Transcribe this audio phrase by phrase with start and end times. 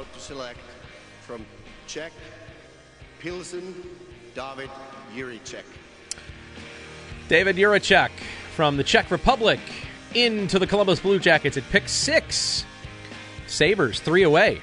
[0.00, 0.58] To select
[1.26, 1.44] from
[1.86, 2.10] Czech
[3.18, 3.74] Pilsen
[4.34, 4.70] David
[5.14, 5.64] Jiricek.
[7.28, 8.08] David Jiricek
[8.56, 9.60] from the Czech Republic
[10.14, 12.64] into the Columbus Blue Jackets at pick six.
[13.46, 14.62] Sabres three away.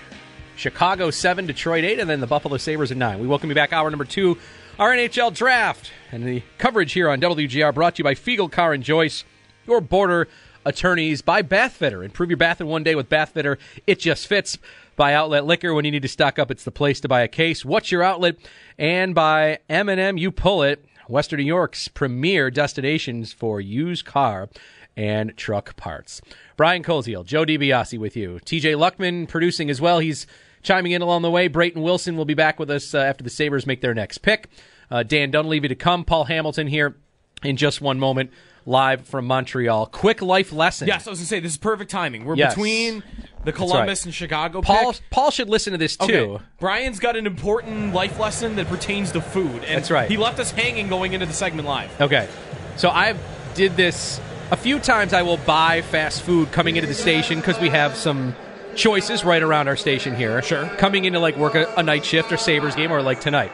[0.56, 3.20] Chicago seven, Detroit eight, and then the Buffalo Sabres at nine.
[3.20, 4.40] We welcome you back, hour number two,
[4.80, 5.92] our NHL draft.
[6.12, 9.24] And the coverage here on WGR brought to you by Fiegel Car and Joyce,
[9.68, 10.28] your border
[10.68, 12.04] attorneys by Bathfitter.
[12.04, 13.58] Improve your bath in one day with Bathfitter.
[13.88, 14.58] It just fits.
[14.96, 17.28] By Outlet Liquor, when you need to stock up, it's the place to buy a
[17.28, 17.64] case.
[17.64, 18.36] What's your outlet?
[18.80, 20.84] And by M&M, you pull it.
[21.08, 24.50] Western New York's premier destinations for used car
[24.98, 26.20] and truck parts.
[26.58, 28.40] Brian Koziol, Joe DiBiase with you.
[28.44, 30.00] TJ Luckman producing as well.
[30.00, 30.26] He's
[30.64, 31.48] chiming in along the way.
[31.48, 34.50] Brayton Wilson will be back with us uh, after the Sabres make their next pick.
[34.90, 36.04] Uh, Dan Dunleavy to come.
[36.04, 36.96] Paul Hamilton here
[37.44, 38.32] in just one moment,
[38.68, 39.88] live from Montreal.
[39.88, 40.88] Quick life lesson.
[40.88, 42.26] Yes, I was gonna say this is perfect timing.
[42.26, 42.54] We're Yes.
[42.54, 43.02] between
[43.46, 43.56] the right.
[43.56, 45.02] Columbus and Chicago Paul, pick.
[45.10, 46.04] Paul should listen to this too.
[46.34, 46.44] Okay.
[46.60, 49.64] Brian's got an important life lesson that pertains to food.
[49.64, 50.10] And That's right.
[50.12, 51.90] He left us hanging going into the segment live.
[52.02, 52.28] Okay.
[52.76, 53.16] So I
[53.56, 54.20] did this
[54.52, 55.14] a few times.
[55.14, 58.36] I will buy fast food coming into the station because we have some
[58.76, 60.42] choices right around our station here.
[60.42, 60.68] Sure.
[60.78, 63.52] Coming into like work a, a night shift or Sabres game or like tonight.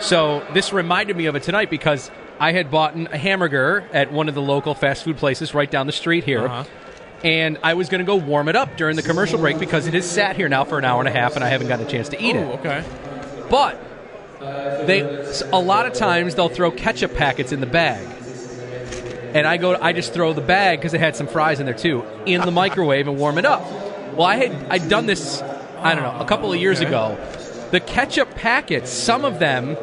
[0.00, 2.10] So this reminded me of it tonight because
[2.42, 5.86] I had bought a hamburger at one of the local fast food places right down
[5.86, 6.44] the street here.
[6.46, 6.64] Uh-huh.
[7.22, 9.94] And I was going to go warm it up during the commercial break because it
[9.94, 11.88] has sat here now for an hour and a half and I haven't gotten a
[11.88, 12.66] chance to eat Oh, it.
[12.66, 12.84] okay.
[13.48, 13.80] But
[14.88, 15.02] they
[15.52, 18.04] a lot of times they'll throw ketchup packets in the bag.
[19.34, 21.76] And I go I just throw the bag because it had some fries in there
[21.76, 23.62] too in the microwave and warm it up.
[24.14, 25.40] Well, I had I'd done this
[25.78, 26.88] I don't know, a couple of years Okay.
[26.88, 27.16] ago.
[27.70, 29.76] The ketchup packets, some of them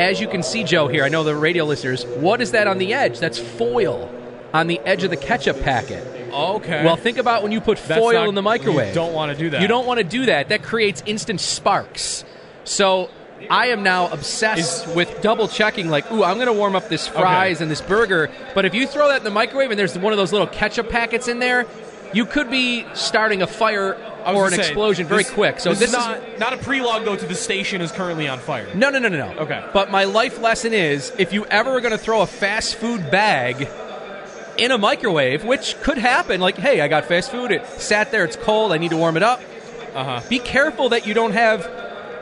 [0.00, 2.78] as you can see Joe here, I know the radio listeners, what is that on
[2.78, 3.18] the edge?
[3.18, 4.10] That's foil
[4.52, 6.04] on the edge of the ketchup packet.
[6.32, 6.84] Okay.
[6.84, 8.88] Well, think about when you put That's foil not- in the microwave.
[8.88, 9.60] you don't wanna do that.
[9.62, 10.48] You don't want to do that.
[10.48, 12.24] That creates instant sparks.
[12.64, 13.10] So
[13.50, 15.88] I am now obsessed with double checking.
[15.88, 17.64] Like, ooh, I'm going to warm up this fries Okay.
[17.64, 18.30] and this burger.
[18.54, 20.90] But if you throw that in the microwave and there's one of those little ketchup
[20.90, 21.64] packets in there,
[22.12, 25.60] you could be starting a fire or an explosion very this- quick.
[25.60, 28.38] So this, this, is not not a prelogue though to the station is currently on
[28.38, 28.66] fire.
[28.74, 29.38] no, no, no, no, no.
[29.40, 29.64] Okay.
[29.72, 33.10] But my life lesson is if you ever are going to throw a fast food
[33.10, 33.68] bag
[34.58, 38.24] in a microwave, which could happen, like, hey, I got fast food, it sat there,
[38.24, 39.40] it's cold, I need to warm it up.
[39.94, 40.28] Uh huh.
[40.28, 41.62] Be careful that you don't have,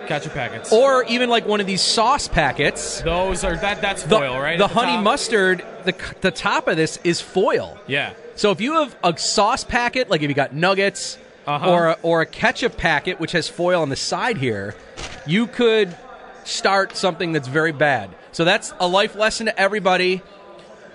[0.06, 0.72] Ketchup packets.
[0.72, 3.02] or even like one of these sauce packets.
[3.02, 4.56] those are that that's The, foil, right?
[4.58, 5.04] the At honey top?
[5.04, 7.76] mustard, the, the top of this is foil.
[7.86, 8.12] Yeah.
[8.36, 11.70] So if you have a sauce packet, like if you got nuggets, Uh-huh.
[11.70, 14.74] or, a, or a ketchup packet, which has foil on the side here,
[15.26, 15.96] you could
[16.44, 18.10] start something that's very bad.
[18.32, 20.22] So that's a life lesson to everybody.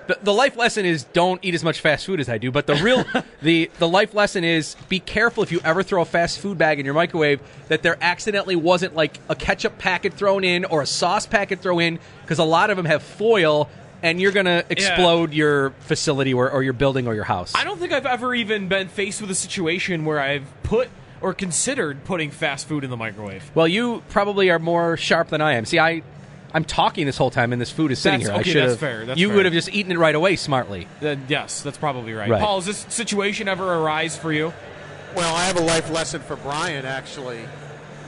[0.06, 2.68] The, the life lesson is don't eat as much fast food as I do, but
[2.68, 3.04] the real
[3.42, 6.80] the the life lesson is be careful if you ever throw a fast food bag
[6.80, 10.86] in your microwave that there accidentally wasn't like a ketchup packet thrown in or a
[10.86, 13.70] sauce packet thrown in because a lot of them have foil
[14.04, 17.54] and you're gonna explode your facility or, or your building or your house.
[17.56, 20.90] I don't think I've ever even been faced with a situation where I've put
[21.22, 23.50] or considered putting fast food in the microwave.
[23.56, 25.64] Well, you probably are more sharp than I am.
[25.66, 26.04] See, I,
[26.54, 28.52] I'm talking this whole time, and this food is sitting That's- here.
[28.58, 29.38] okay, I that's fair, that's you fair.
[29.38, 30.86] would have just eaten it right away, smartly.
[31.02, 32.30] Uh, yes, that's probably right.
[32.30, 32.42] Right.
[32.42, 34.52] Paul, has this situation ever arise for you?
[35.16, 37.40] Well, I have a life lesson for Brian, actually.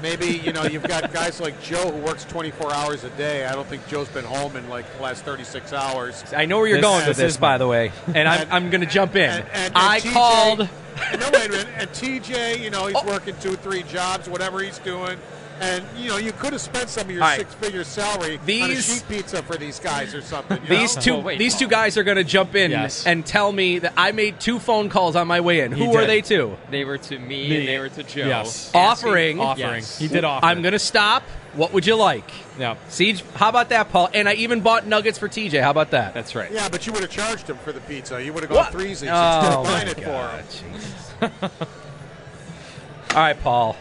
[0.01, 3.45] Maybe, you know, you've got guys like Joe who works 24 hours a day.
[3.45, 6.23] I don't think Joe's been home in like the last 36 hours.
[6.35, 8.47] I know where you're This- going with this this, is by the way, and I'm,
[8.51, 9.29] I'm going to jump in.
[9.29, 10.69] And, and, and I TJ called.
[11.19, 11.67] No, wait a minute.
[11.77, 13.05] And TJ, you know, he's Oh.
[13.05, 15.17] working two, three jobs, whatever he's doing.
[15.61, 17.39] And you know, you could have spent some of your All right.
[17.39, 20.61] six-figure salary on a These- sheet pizza for these guys or something.
[20.63, 21.01] you These know?
[21.01, 21.59] two, Well, wait, these Paul.
[21.61, 23.05] two guys are going to jump in Yes.
[23.07, 25.71] and tell me that I made two phone calls on my way in.
[25.71, 26.57] Who He were they to?
[26.69, 27.57] They were to me, Me.
[27.59, 28.27] and they were to Joe.
[28.27, 28.69] Yes.
[28.73, 29.75] Offering, Offering.
[29.75, 29.97] Yes.
[29.97, 30.45] He did offer.
[30.45, 31.23] I'm going to stop.
[31.53, 32.29] What would you like?
[32.59, 34.09] Yeah, Siege, how about that, Paul?
[34.13, 35.61] And I even bought nuggets for TJ.
[35.61, 36.13] How about that?
[36.13, 36.51] that's right.
[36.51, 38.21] Yeah, but you would have charged him for the pizza.
[38.21, 38.73] You would have gone What?
[38.73, 41.31] threesies instead Oh, of buying my it for him.
[41.41, 41.41] God.
[43.11, 43.77] All right, Paul.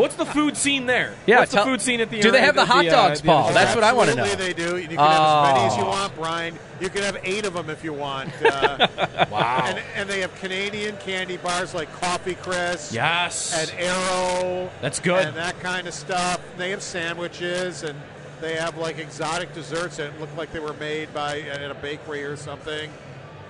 [0.00, 1.14] What's the food scene there?
[1.26, 2.90] Yeah, What's tell- the food scene at the do they have the at hot uh,
[2.90, 3.44] dogs, the Paul?
[3.44, 4.22] other That's what I wanna know.
[4.24, 4.78] Absolutely, they do.
[4.78, 5.88] You can have as many as you Oh.
[5.88, 6.58] want, Brian.
[6.80, 8.30] You can have eight of them if you want.
[8.42, 8.86] Uh,
[9.30, 9.64] Wow.
[9.66, 13.54] and, and they have Canadian candy bars like Coffee Crisp yes.
[13.54, 14.70] and Arrow.
[14.80, 15.26] That's good.
[15.26, 16.40] And that kind of stuff.
[16.56, 17.98] They have sandwiches and
[18.40, 22.24] they have like exotic desserts that look like they were made by at a bakery
[22.24, 22.90] or something.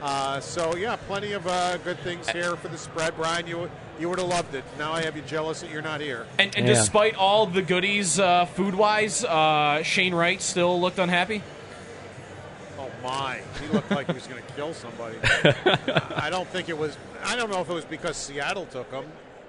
[0.03, 3.47] Uh, so yeah, plenty of uh, good things here for the spread, Brian.
[3.47, 3.71] You
[4.01, 4.65] you would have loved it.
[4.79, 6.27] Now I have you jealous that you're not here.
[6.39, 6.75] and, and Yeah.
[6.75, 11.43] despite all the goodies, uh, food wise, uh, Shane Wright still looked unhappy.
[12.79, 13.41] Oh my!
[13.61, 15.17] He looked like he was going to kill somebody.
[16.17, 16.97] I don't think it was.
[17.25, 19.05] I don't know if it was because Seattle took him.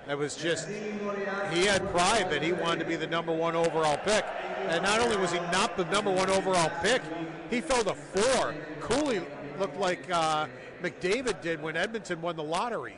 [0.09, 3.97] It was just he had pride that he wanted to be the number one overall
[3.97, 4.25] pick,
[4.67, 7.01] and not only was he not the number one overall pick,
[7.49, 8.53] he fell to four.
[8.81, 9.21] Cooley
[9.59, 10.47] looked like uh,
[10.81, 12.95] McDavid did when Edmonton won the lottery.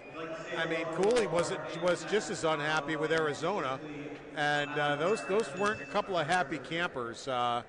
[0.58, 3.80] I mean, Cooley wasn't was just as unhappy with Arizona,
[4.36, 7.28] and uh, those those weren't a couple of happy campers.
[7.28, 7.62] Uh,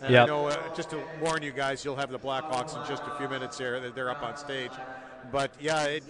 [0.00, 0.22] and Yep.
[0.22, 3.10] I know, uh, just to warn you guys, you'll have the Blackhawks in just a
[3.18, 3.80] few minutes here.
[3.80, 4.70] They're- They're up on stage.
[5.32, 6.04] But yeah, it,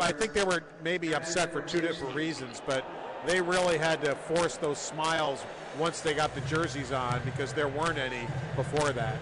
[0.00, 2.84] I think they were maybe upset for two different reasons, but
[3.26, 5.44] they really had to force those smiles
[5.78, 8.26] once they got the jerseys on because there weren't any
[8.56, 9.16] before that.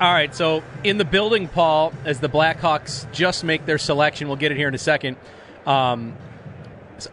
[0.00, 4.38] All right, so in the building, Paul, as the Blackhawks just make their selection, we'll
[4.38, 5.16] get it here in a second.
[5.66, 6.16] Um,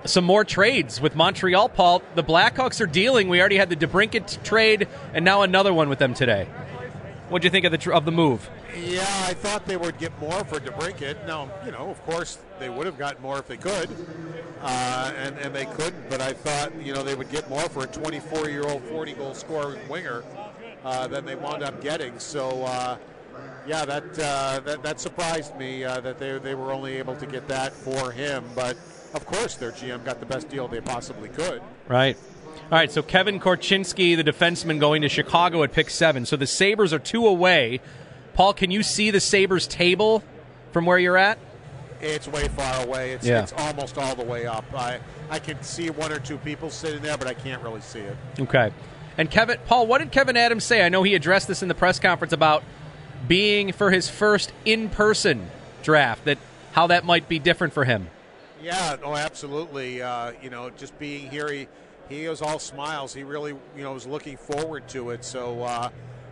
[0.05, 2.01] some more trades with Montreal, Paul.
[2.15, 3.27] The Blackhawks are dealing.
[3.27, 6.47] We already had the DeBrincat trade, and now another one with them today.
[7.29, 8.49] What do you think of the tr- of the move?
[8.77, 11.27] Yeah, I thought they would get more for DeBrincat.
[11.27, 13.89] Now, you know, of course, they would have gotten more if they could,
[14.61, 16.09] uh, and, and they couldn't.
[16.09, 20.23] But I thought, you know, they would get more for a 24-year-old, 40-goal scoring winger
[20.83, 22.17] uh, than they wound up getting.
[22.19, 22.97] So, uh,
[23.65, 27.25] yeah, that, uh, that that surprised me uh, that they they were only able to
[27.25, 28.43] get that for him.
[28.55, 28.77] But
[29.13, 31.61] of course, their GM got the best deal they possibly could.
[31.87, 32.17] Right.
[32.71, 36.25] All right, so Kevin Korchinski, the defenseman, going to Chicago at pick seven.
[36.25, 37.81] So the Sabres are two away.
[38.33, 40.23] Paul, can you see the Sabres table
[40.71, 41.37] from where you're at?
[42.01, 43.11] It's way far away.
[43.11, 43.43] It's, Yeah.
[43.43, 44.65] it's almost all the way up.
[44.75, 47.99] I I can see one or two people sitting there, but I can't really see
[47.99, 48.17] it.
[48.39, 48.71] Okay.
[49.17, 50.83] And Kevyn, Paul, what did Kevyn Adams say?
[50.83, 52.63] I know he addressed this in the press conference about
[53.27, 55.49] being for his first in-person
[55.83, 56.25] draft.
[56.25, 56.37] That
[56.71, 58.09] how that might be different for him.
[58.61, 60.01] Yeah, no, absolutely.
[60.01, 61.67] Uh, you know, just being here, he
[62.09, 63.13] he was all smiles.
[63.13, 65.23] He really, you know, was looking forward to it.
[65.23, 65.89] So, uh,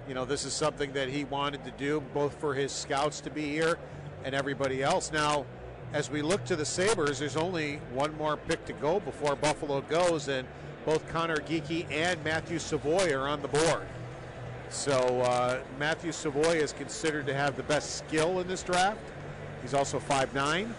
[0.07, 3.30] you know, this is something that he wanted to do, both for his scouts to
[3.30, 3.78] be here
[4.24, 5.12] and everybody else.
[5.12, 5.45] Now,
[5.94, 9.81] as we look to the Sabres, there's only one more pick to go before Buffalo
[9.81, 10.48] goes, and
[10.86, 13.88] both Conor Geekie and Matthew Savoie are on the board.
[14.69, 19.00] So uh, Matthew Savoie is considered to have the best skill in this draft.
[19.62, 20.69] He's also 5'9".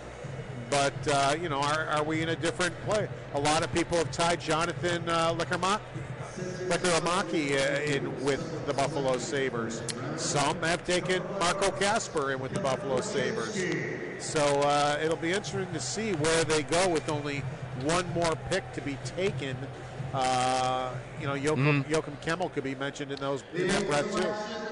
[0.70, 3.06] But, uh, you know, are, are we in a different play?
[3.34, 9.82] A lot of people have tied Jonathan uh, Lekkerimaki uh, in with the Buffalo Sabres.
[10.16, 13.62] Some have taken Marco Kasper in with the Buffalo Sabres.
[14.18, 17.42] So uh, it'll be interesting to see where they go with only
[17.82, 19.54] one more pick to be taken.
[20.12, 24.62] Uh, you know, Joachim, Joakim Kemell could be mentioned in those in that breath too.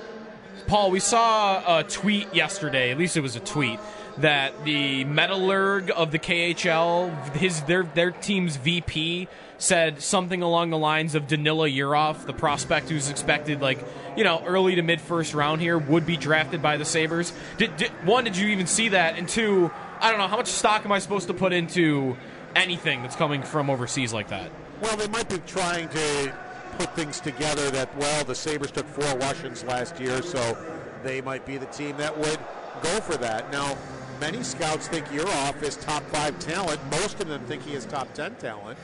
[0.66, 2.90] Paul, we saw a tweet yesterday.
[2.90, 3.80] At least it was a tweet
[4.18, 9.28] that the Metallurg of the KHL, his their their team's VP,
[9.59, 13.85] said something along the lines of Danila Yurov, the prospect who's expected like
[14.16, 17.32] you know early to mid first round here, would be drafted by the Sabres.
[17.56, 19.16] Did, did, one, did you even see that?
[19.18, 19.70] And two,
[20.00, 22.16] I don't know how much stock am I supposed to put into
[22.54, 24.50] anything that's coming from overseas like that?
[24.80, 26.34] Well, they might be trying to
[26.78, 30.56] put things together that, well, the Sabres took four Russians last year, so
[31.02, 32.38] they might be the team that would
[32.82, 33.52] go for that.
[33.52, 33.76] Now,
[34.20, 36.80] many scouts think Yurov is top five talent.
[36.90, 38.78] Most of them think he is top 10 talent.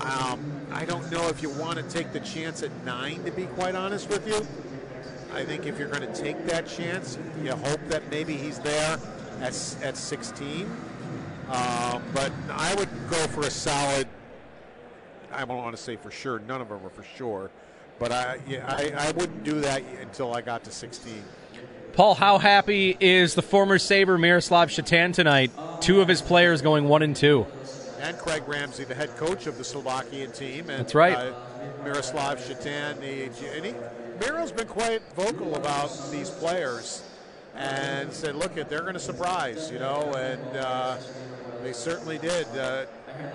[0.00, 0.40] Um,
[0.72, 3.74] I don't know if you want to take the chance at nine, to be quite
[3.74, 4.46] honest with you.
[5.34, 8.98] I think if you're going to take that chance, you hope that maybe he's there
[9.40, 10.64] at, at 16.
[11.50, 14.08] Um, but I would go for a solid
[15.32, 16.38] I don't want to say for sure.
[16.40, 17.50] None of them are for sure,
[17.98, 21.22] but I, yeah, I, I wouldn't do that until I got to 16.
[21.92, 25.50] Paul, how happy is the former Sabre Miroslav Shatan tonight?
[25.80, 27.46] Two of his players going one and two.
[28.00, 30.70] and Craig Ramsay, the head coach of the Slovakian team.
[30.70, 31.16] And, That's right.
[31.16, 31.32] Uh,
[31.84, 33.24] Miroslav Shatan, the
[33.56, 33.74] and he,
[34.20, 37.02] Miro's been quite vocal about these players
[37.54, 40.96] and said, "Look, they're going to surprise, you know," and uh,
[41.62, 42.46] they certainly did.
[42.56, 42.86] Uh,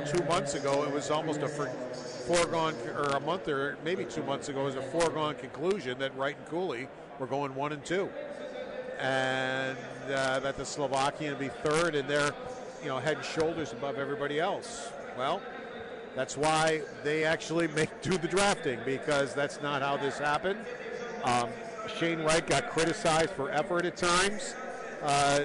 [0.06, 4.50] two months ago, it was almost a foregone, or a month or maybe two months
[4.50, 6.88] ago, it was a foregone conclusion that Wright and Cooley
[7.20, 8.10] were going one and two,
[9.00, 9.78] and
[10.14, 12.32] uh, that the Slovakian would be third, and they're,
[12.82, 14.92] you know, head and shoulders above everybody else.
[15.18, 15.42] Well,
[16.16, 20.60] that's why they actually make do the drafting because that's not how this happened.
[21.24, 21.50] Um,
[21.98, 24.56] Shane Wright got criticized for effort at times.
[25.02, 25.42] Uh,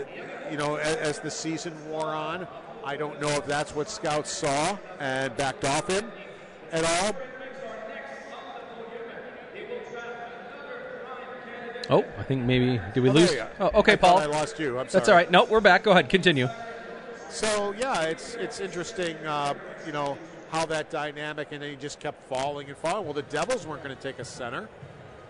[0.51, 2.47] you know, as, as, the season wore on,
[2.85, 6.11] I don't know if that's what scouts saw and backed off him
[6.73, 7.17] at all.
[11.91, 13.37] Oh, I think maybe did we oh, lose?
[13.59, 14.19] Oh, okay, I Paul.
[14.19, 14.79] I lost you.
[14.79, 15.01] I'm sorry.
[15.01, 15.31] That's all right.
[15.31, 15.83] No, we're back.
[15.83, 16.09] Go ahead.
[16.09, 16.49] Continue.
[17.31, 19.17] So yeah, it's it's interesting.
[19.27, 20.17] Uh, you know
[20.51, 23.05] how that dynamic, and then he just kept falling and falling.
[23.05, 24.69] Well, the Devils weren't going to take a center.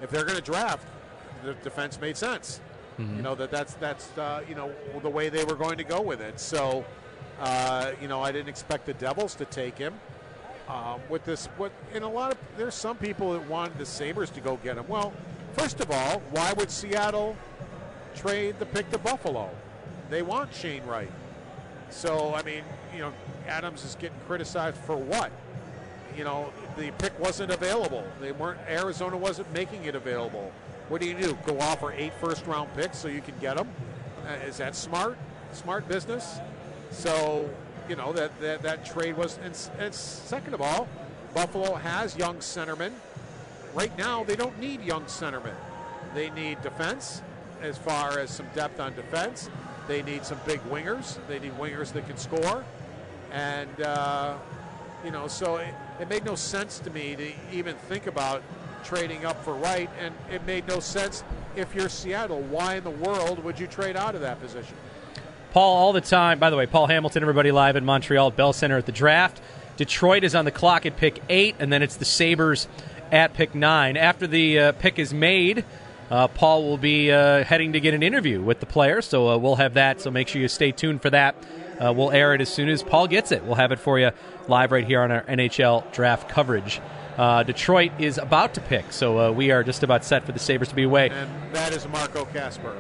[0.02, 0.86] If they're going to draft,
[1.44, 2.60] the defense made sense.
[2.98, 3.16] Mm-hmm.
[3.16, 6.02] You know that that's that's uh, you know the way they were going to go
[6.02, 6.38] with it.
[6.38, 6.84] So
[7.40, 9.94] uh, you know I didn't expect the Devils to take him.
[10.68, 14.30] Um, with this, what in a lot of there's some people that wanted the Sabres
[14.30, 14.86] to go get him.
[14.86, 15.12] Well,
[15.54, 17.36] first of all, why would Seattle
[18.14, 19.50] trade the pick to Buffalo?
[20.10, 21.10] They want Shane Wright.
[21.88, 22.62] So I mean,
[22.94, 23.12] you know,
[23.48, 25.32] Adams is getting criticized for what?
[26.16, 28.04] You know, the pick wasn't available.
[28.20, 28.60] They weren't.
[28.68, 30.52] Arizona wasn't making it available.
[30.88, 31.38] What do you do?
[31.46, 33.68] Go offer eight first round picks so you can get them?
[34.26, 35.16] Uh, is that smart?
[35.52, 36.38] Smart business?
[36.90, 37.48] So
[37.88, 39.38] you know that that, that trade was.
[39.44, 40.88] And, and second of all,
[41.34, 42.92] Buffalo has young centermen.
[43.74, 45.54] Right now, they don't need young centermen.
[46.14, 47.22] They need defense,
[47.62, 49.48] as far as some depth on defense.
[49.86, 51.18] They need some big wingers.
[51.28, 52.64] They need wingers that can score.
[53.32, 54.36] And, uh,
[55.04, 58.42] you know, so it, it, made no sense to me to even think about
[58.82, 59.90] trading up for Wright.
[60.00, 61.22] And it made no sense
[61.56, 62.40] if you're Seattle.
[62.42, 64.76] Why in the world would you trade out of that position?
[65.52, 66.38] Paul, all the time.
[66.38, 69.40] By the way, Paul Hamilton, everybody live in Montreal at Bell Center at the draft.
[69.76, 72.68] Detroit is on the clock at pick eight, and then it's the Sabres
[73.10, 73.96] at pick nine.
[73.96, 75.64] After the uh, pick is made,
[76.08, 79.38] uh, Paul will be uh, heading to get an interview with the player, so uh,
[79.38, 80.00] we'll have that.
[80.00, 81.34] So make sure you stay tuned for that.
[81.80, 83.42] Uh, we'll air it as soon as Paul gets it.
[83.42, 84.12] We'll have it for you
[84.46, 86.80] live right here on our NHL draft coverage.
[87.18, 90.68] Uh, Detroit is about to pick, so we are just about set for the Sabres
[90.68, 91.08] to be away.
[91.08, 92.76] And that is Marco Kasper.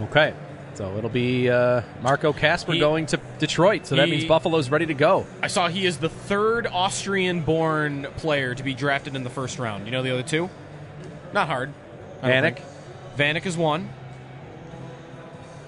[0.00, 0.32] Okay.
[0.74, 3.86] So it'll be uh, Marco Kasper he, going to Detroit.
[3.86, 5.26] So that he, means Buffalo's ready to go.
[5.40, 9.86] I saw he is the third Austrian-born player to be drafted in the first round.
[9.86, 10.50] You know the other two?
[11.32, 11.72] Not hard.
[12.22, 12.60] Vanek.
[13.16, 13.88] Vanek is one.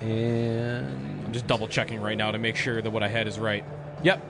[0.00, 3.38] And I'm just double checking right now to make sure that what I had is
[3.38, 3.64] right.
[4.02, 4.20] Yep.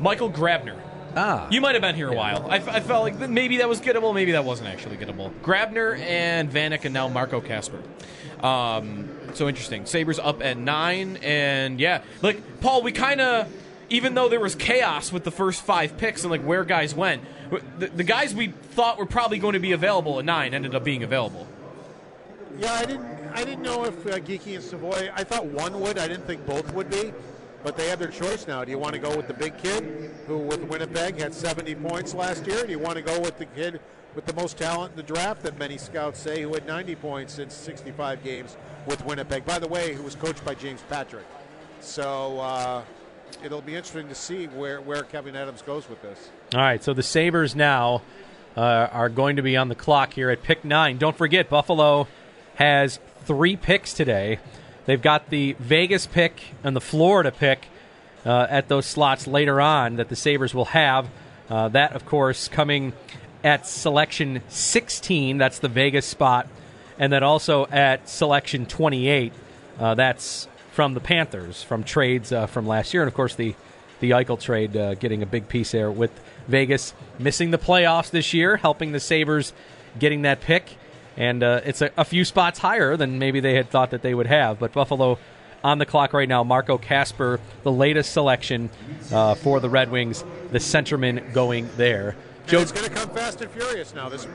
[0.00, 0.78] Michael Grabner.
[1.16, 1.48] Ah.
[1.50, 2.48] You might have been here a while.
[2.50, 5.32] I, felt like maybe that was gettable, maybe that wasn't actually gettable.
[5.40, 7.82] Grabner and Vanek and now Marco Kasper.
[8.42, 9.08] Um,
[9.38, 9.86] so interesting.
[9.86, 13.52] Sabres up at nine, and yeah, like Paul, we kind of,
[13.88, 17.22] even though there was chaos with the first five picks and like where guys went,
[17.78, 20.84] the, the guys we thought were probably going to be available at nine ended up
[20.84, 21.46] being available.
[22.58, 23.20] Yeah, I didn't.
[23.32, 25.10] I didn't know if uh, Geekie and Savoie.
[25.14, 25.98] I thought one would.
[25.98, 27.12] I didn't think both would be.
[27.62, 28.64] But they have their choice now.
[28.64, 32.14] Do you want to go with the big kid who, with Winnipeg, had 70 points
[32.14, 32.64] last year?
[32.64, 33.80] Do you want to go with the kid
[34.14, 37.38] with the most talent in the draft that many scouts say who had 90 points
[37.38, 38.56] in 65 games
[38.86, 39.44] with Winnipeg?
[39.44, 41.26] By the way, who was coached by James Patrick.
[41.80, 42.82] So uh,
[43.42, 46.30] it'll be interesting to see where, where Kevyn Adams goes with this.
[46.54, 48.02] All right, so the Sabres now
[48.56, 50.98] uh, are going to be on the clock here at pick nine.
[50.98, 52.08] Don't forget, Buffalo
[52.56, 54.38] has three picks today.
[54.86, 57.66] They've got the Vegas pick and the Florida pick
[58.24, 61.08] uh, at those slots later on that the Sabres will have.
[61.48, 62.92] Uh, that, of course, coming
[63.42, 65.38] at selection 16.
[65.38, 66.48] That's the Vegas spot.
[67.00, 69.32] And then also at selection 28.
[69.78, 73.02] Uh, that's from the Panthers, from trades uh, from last year.
[73.02, 73.56] And, of course, the,
[73.98, 76.12] the Eichel trade uh, getting a big piece there with
[76.46, 79.52] Vegas missing the playoffs this year, helping the Sabres
[79.98, 80.76] getting that pick
[81.16, 84.14] and uh, it's a, a, few spots higher than maybe they had thought that they
[84.14, 84.58] would have.
[84.58, 85.18] But Buffalo
[85.62, 86.42] on the clock right now.
[86.44, 88.70] Marco Kasper, the latest selection
[89.12, 92.16] uh, for the Red Wings, the centerman going there.
[92.46, 94.08] Joe, it's going to come fast and furious now.
[94.08, 94.26] This,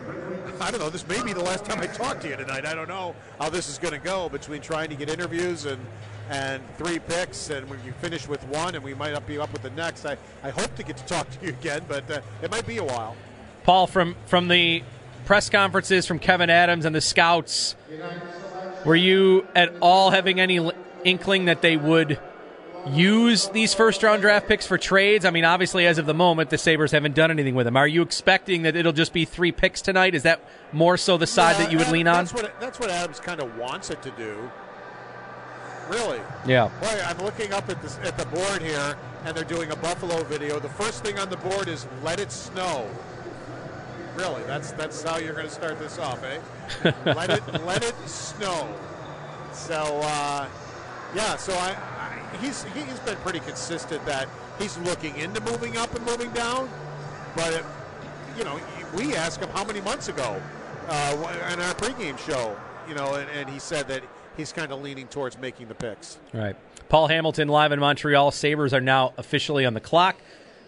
[0.61, 0.89] I don't know.
[0.89, 2.65] This may be the last time I talk to you tonight.
[2.65, 5.79] I don't know how this is going to go between trying to get interviews and
[6.29, 9.53] and three picks, and when we finish with one, and we might not be up
[9.53, 10.05] with the next.
[10.07, 12.77] I, I hope to get to talk to you again, but uh, it might be
[12.77, 13.15] a while.
[13.63, 14.83] Paul, from from the
[15.25, 17.75] press conferences from Kevyn Adams and the scouts,
[18.85, 20.71] were you at all having any
[21.03, 22.19] inkling that they would
[22.87, 25.25] use these first round draft picks for trades?
[25.25, 27.75] I mean, obviously, as of the moment, the Sabres haven't done anything with them.
[27.77, 30.15] Are you expecting that it'll just be three picks tonight?
[30.15, 32.25] Is that more so the side Yeah, that you would Adam- lean on?
[32.25, 34.49] That's what, that's what Adams kind of wants it to do.
[35.89, 36.19] Really.
[36.47, 36.69] Yeah.
[36.81, 40.23] Boy, I'm looking up at, this, at the board here, and they're doing a Buffalo
[40.23, 40.59] video.
[40.59, 42.89] The first thing on the board is "Let it snow."
[44.15, 46.91] Really, that's that's how you're going to start this off, eh?
[47.05, 48.67] let it let it snow.
[49.53, 50.47] So, uh,
[51.13, 51.35] yeah.
[51.35, 51.94] So I, I
[52.41, 54.27] he's he's been pretty consistent that
[54.59, 56.69] he's looking into moving up and moving down,
[57.35, 57.63] but
[58.37, 58.59] you know,
[58.95, 60.41] we asked him how many months ago
[60.87, 62.55] uh, in our pregame show,
[62.87, 64.03] you know, and, and he said that
[64.37, 66.17] he's kind of leaning towards making the picks.
[66.33, 66.55] Right.
[66.89, 68.31] Paul Hamilton live in Montreal.
[68.31, 70.17] Sabres are now officially on the clock.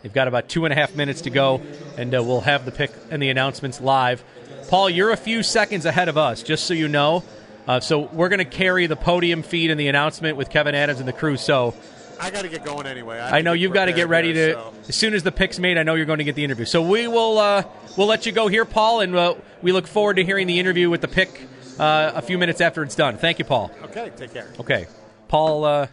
[0.01, 1.61] They've got about two and a half minutes to go,
[1.97, 4.23] and uh, we'll have the pick and the announcements live.
[4.69, 7.23] Paul, you're a few seconds ahead of us, just so you know.
[7.67, 10.99] Uh, so we're going to carry the podium feed and the announcement with Kevyn Adams
[10.99, 11.35] and the crew.
[11.35, 11.75] So
[12.19, 13.17] I got to get going anyway.
[13.17, 14.61] have I know you've got to get ready here, to.
[14.61, 14.73] so.
[14.87, 16.65] As soon as the pick's made, I know you're going to get the interview.
[16.65, 17.63] So we will uh,
[17.97, 20.89] we'll let you go here, Paul, and uh, we look forward to hearing the interview
[20.89, 21.41] with the pick
[21.77, 23.17] uh, a few minutes after it's done.
[23.17, 23.69] Thank you, Paul.
[23.83, 24.49] Okay, take care.
[24.59, 24.87] Okay,
[25.27, 25.87] Paul, uh,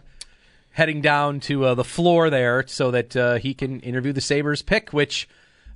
[0.71, 4.61] heading down to uh, the floor there so that uh, he can interview the Sabres
[4.61, 5.27] pick, which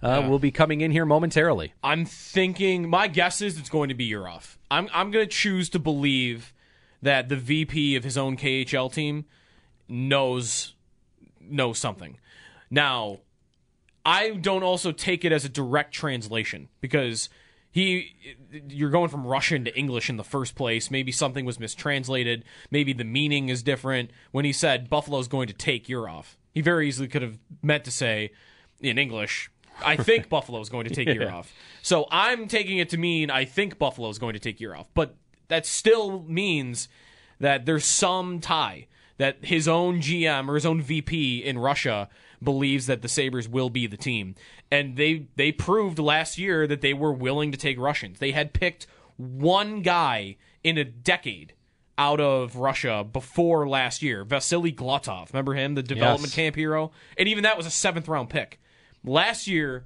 [0.01, 1.73] uh, will be coming in here momentarily.
[1.83, 2.89] I'm thinking.
[2.89, 4.57] My guess is it's going to be Yurov.
[4.71, 6.53] I'm I'm going to choose to believe
[7.01, 9.25] that the VP of his own KHL team
[9.87, 10.73] knows
[11.41, 12.17] knows something.
[12.69, 13.19] Now,
[14.05, 17.29] I don't also take it as a direct translation because
[17.71, 18.15] he
[18.67, 20.89] you're going from Russian to English in the first place.
[20.89, 22.43] Maybe something was mistranslated.
[22.71, 24.11] Maybe the meaning is different.
[24.31, 27.91] When he said Buffalo's going to take Yurov, he very easily could have meant to
[27.91, 28.31] say
[28.81, 29.51] in English,
[29.85, 31.45] I think Buffalo is going to take Yurov.
[31.81, 34.87] So I'm taking it to mean I think Buffalo is going to take Yurov.
[34.93, 35.15] But
[35.47, 36.87] that still means
[37.39, 42.09] that there's some tie that his own GM or his own VP in Russia
[42.41, 44.35] believes that the Sabres will be the team.
[44.71, 48.19] And they they proved last year that they were willing to take Russians.
[48.19, 51.53] They had picked one guy in a decade
[51.97, 55.33] out of Russia before last year, Vasily Glotov.
[55.33, 56.35] Remember him, the development Yes.
[56.35, 56.91] camp hero?
[57.17, 58.61] And even that was a seventh round pick.
[59.03, 59.85] Last year,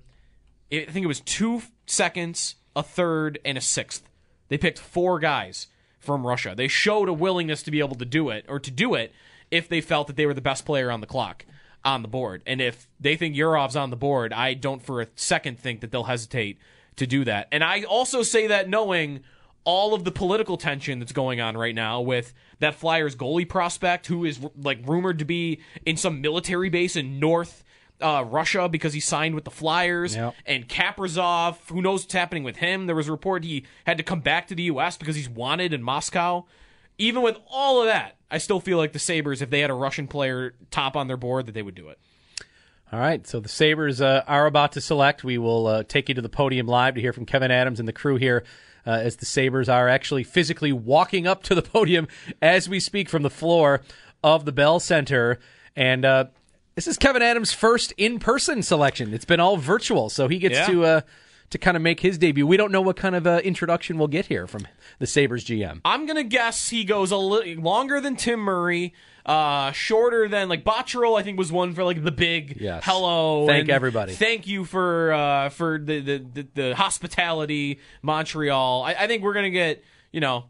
[0.71, 4.09] I think it was two seconds, a third, and a sixth.
[4.49, 5.67] They picked four guys
[5.99, 6.53] from Russia.
[6.55, 9.13] They showed a willingness to be able to do it, or to do it,
[9.51, 11.45] if they felt that they were the best player on the clock,
[11.85, 12.41] on the board.
[12.45, 15.91] And if they think Yurov's on the board, I don't for a second think that
[15.91, 16.57] they'll hesitate
[16.95, 17.47] to do that.
[17.51, 19.21] And I also say that knowing
[19.65, 24.07] all of the political tension that's going on right now with that Flyers goalie prospect
[24.07, 27.62] who is like rumored to be in some military base in North
[28.01, 30.35] uh, Russia because he signed with the Flyers, Yep.
[30.45, 32.85] and Kaprizov, who knows what's happening with him?
[32.87, 34.97] There was a report he had to come back to the U.S.
[34.97, 36.45] because he's wanted in Moscow.
[36.97, 39.73] Even with all of that, I still feel like the Sabres, if they had a
[39.75, 41.97] Russian player top on their board, that they would do it.
[42.91, 45.23] All right, so the Sabres uh, are about to select.
[45.23, 47.87] We will uh, take you to the podium live to hear from Kevyn Adams and
[47.87, 48.43] the crew here
[48.85, 52.07] uh, as the Sabres are actually physically walking up to the podium
[52.41, 53.81] as we speak from the floor
[54.23, 55.39] of the Bell Center.
[55.75, 56.25] And uh,
[56.75, 59.13] this is Kevyn Adams' first in person selection.
[59.13, 60.65] It's been all virtual, so he gets Yeah.
[60.67, 60.85] to.
[60.85, 61.01] Uh,
[61.49, 64.07] to kind of make his debut, we don't know what kind of uh, introduction we'll
[64.07, 64.65] get here from
[64.97, 65.81] the Sabres GM.
[65.85, 68.91] I'm gonna guess he goes a little longer than Tim Murray,
[69.23, 71.19] uh, shorter than like Botterill.
[71.19, 72.81] I think was one for like the big Yes.
[72.85, 73.45] hello.
[73.45, 74.13] Thank everybody.
[74.13, 78.81] Thank you for uh, for the, the, the, the hospitality, Montreal.
[78.81, 80.45] I, I think we're gonna get you know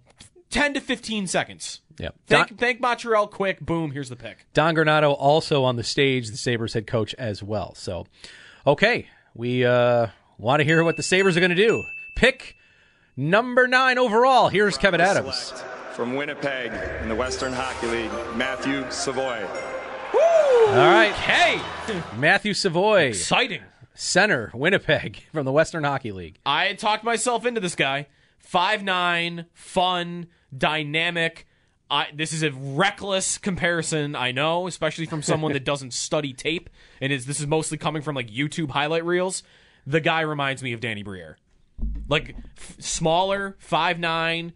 [0.52, 1.82] ten to fifteen seconds.
[2.00, 2.16] Yep.
[2.28, 3.60] Thank Don- thank Montreal quick.
[3.60, 3.92] Boom.
[3.92, 4.46] Here's the pick.
[4.54, 7.76] Don Granato also on the stage, the Sabres head coach as well.
[7.76, 8.08] So,
[8.66, 11.84] okay, we uh, want to hear what the Sabres are going to do.
[12.16, 12.56] Pick
[13.18, 14.50] number nine overall.
[14.50, 15.54] Here's Kevyn Adams.
[15.94, 16.72] From Winnipeg
[17.04, 19.48] in the Western Hockey League, Matthew Savoie.
[20.16, 21.62] All right, Hey,
[22.18, 23.62] Matthew Savoie, exciting.
[23.94, 26.40] center, Winnipeg from the Western Hockey League.
[26.46, 28.08] I had talked myself into this guy.
[28.40, 31.46] Five nine, fun, dynamic.
[31.94, 36.72] I, this is a reckless comparison, I know, especially from someone that doesn't study tape,
[37.00, 39.44] and is this is mostly coming from like YouTube highlight reels.
[39.86, 41.38] The guy reminds me of Danny Briere,
[42.10, 44.54] like f- smaller, five nine.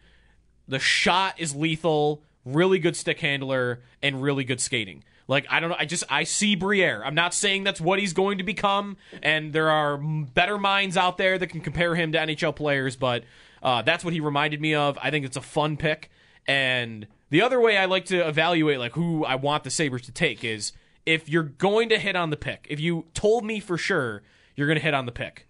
[0.68, 5.04] The shot is lethal, really good stick handler, and really good skating.
[5.28, 7.04] Like I don't know, I just I see Briere.
[7.06, 11.20] I'm not saying that's what he's going to become, and there are better minds out
[11.20, 13.26] there that can compare him to NHL players, but
[13.62, 14.98] uh, that's what he reminded me of.
[15.00, 16.10] I think it's a fun pick,
[16.48, 20.12] and the other way I like to evaluate like who I want the Sabres to
[20.12, 20.72] take is
[21.06, 22.68] if you're going to hit on the pick.
[22.70, 24.24] If you told me for sure
[24.56, 25.48] you're going to hit on the pick,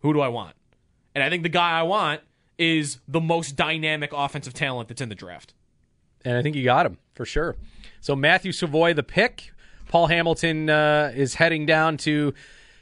[0.00, 0.54] who do I want?
[1.14, 2.20] And I think the guy I want
[2.58, 5.54] is the most dynamic offensive talent that's in the draft.
[6.24, 7.56] And I think you got him for sure.
[8.00, 9.52] So Matthew Savoie, the pick.
[9.88, 12.32] Paul Hamilton uh, is heading down to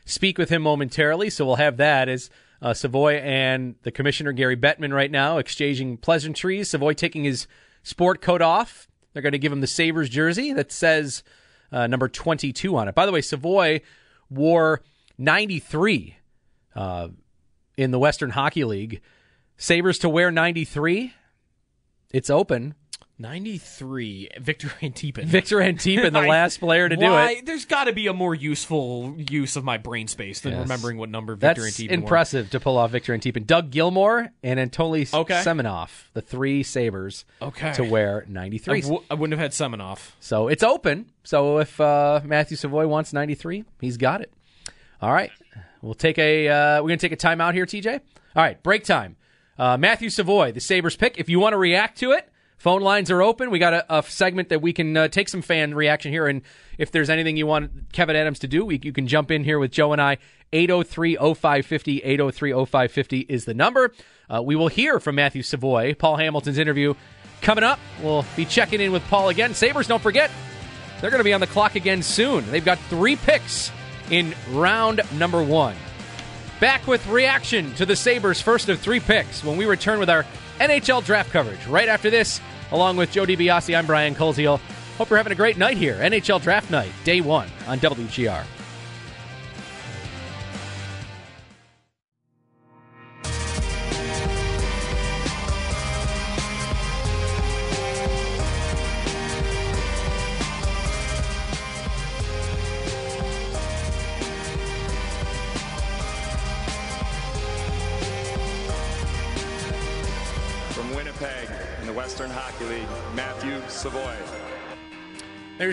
[0.05, 2.29] speak with him momentarily, so we'll have that as
[2.61, 6.71] uh, Savoie and the commissioner Gary Bettman right now exchanging pleasantries.
[6.71, 7.47] Savoie taking his
[7.89, 8.87] sport coat off.
[9.13, 11.23] They're going to give him the Sabres jersey that says
[11.73, 12.95] uh, number 22 on it.
[12.95, 13.81] By the way, Savoie
[14.31, 14.83] wore
[15.17, 16.17] 93
[16.77, 17.09] uh,
[17.77, 19.01] in the Western Hockey League.
[19.57, 21.15] Sabres to wear 93.
[22.13, 22.75] It's open.
[23.19, 25.25] 93, Victor Antipin.
[25.25, 27.45] Victor Antipin, the I- last player to do it.
[27.47, 30.63] There's got to be a more useful use of my brain space than Yes.
[30.63, 33.47] remembering what number Victor That's Antipin impressive to pull off Victor Antipin.
[33.47, 35.43] Doug Gilmour and Anatoly Okay.
[35.45, 37.73] Semenov, the three Sabres Okay.
[37.75, 38.79] to wear 93.
[38.79, 40.13] I, w- I wouldn't have had Semenov.
[40.21, 41.11] So it's open.
[41.25, 44.33] So if uh, Matthew Savoie wants 93, he's got it.
[45.01, 45.31] All right.
[45.83, 48.01] We'll take a uh, we're going to take a timeout here, TJ.
[48.35, 49.17] All right, break time.
[49.59, 51.19] Uh, Matthew Savoie, the Sabres pick.
[51.19, 52.29] If you want to react to it,
[52.59, 53.51] phone lines are open.
[53.51, 56.27] We got a, a segment that we can uh, take some fan reaction here.
[56.27, 56.43] And
[56.77, 59.59] if there's anything you want Kevyn Adams to do, we, you can jump in here
[59.59, 60.19] with Joe and I.
[60.53, 63.93] 803 0550, 803 0550 is the number.
[64.29, 66.95] Uh, we will hear from Matthew Savoie, Paul Hamilton's interview
[67.43, 67.79] coming up.
[68.03, 69.55] We'll be checking in with Paul again.
[69.55, 70.31] Sabres, don't forget,
[71.01, 72.51] they're going to be on the clock again soon.
[72.51, 73.71] They've got three picks
[74.11, 75.77] in round number one.
[76.61, 80.27] Back with reaction to the Sabres' first of three picks when we return with our
[80.59, 81.65] NHL draft coverage.
[81.67, 82.41] Right after this,
[82.73, 84.61] along with Joe DiBiase, I'm Brian Koziol.
[84.99, 85.95] Hope you're having a great night here.
[85.95, 88.45] NHL Draft Night, day one on WGR.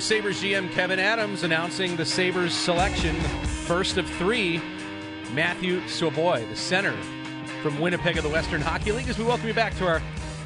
[0.06, 3.15] Sabres GM Kevyn Adams announcing the Sabres selection,
[3.65, 4.62] first of three,
[5.34, 6.96] Matthew Savoie, the center
[7.63, 10.04] from Winnipeg of the Western Hockey League, as we welcome you back to our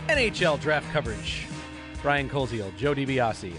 [0.08, 1.46] NHL draft coverage.
[2.02, 3.52] Brian Koziol, Joe DiBiase,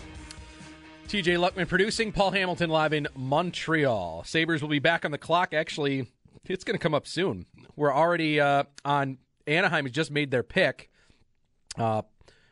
[1.07, 4.25] TJ Luckman producing, Paul Hamilton live in Montreal.
[4.25, 5.53] Sabres will be back on the clock.
[5.53, 6.07] Actually,
[6.47, 7.45] it's going to come up soon.
[7.77, 9.19] We're already uh, on.
[9.47, 10.89] Anaheim has just made their pick.
[11.77, 12.03] Uh,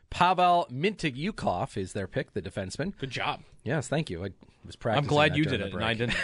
[0.09, 2.93] Pavel Mintyukov is their pick, the defenseman.
[2.97, 3.41] Good job.
[3.63, 4.25] Yes, thank you.
[4.25, 4.29] I
[4.65, 5.05] was practicing.
[5.05, 6.17] I'm glad you did it, and I didn't.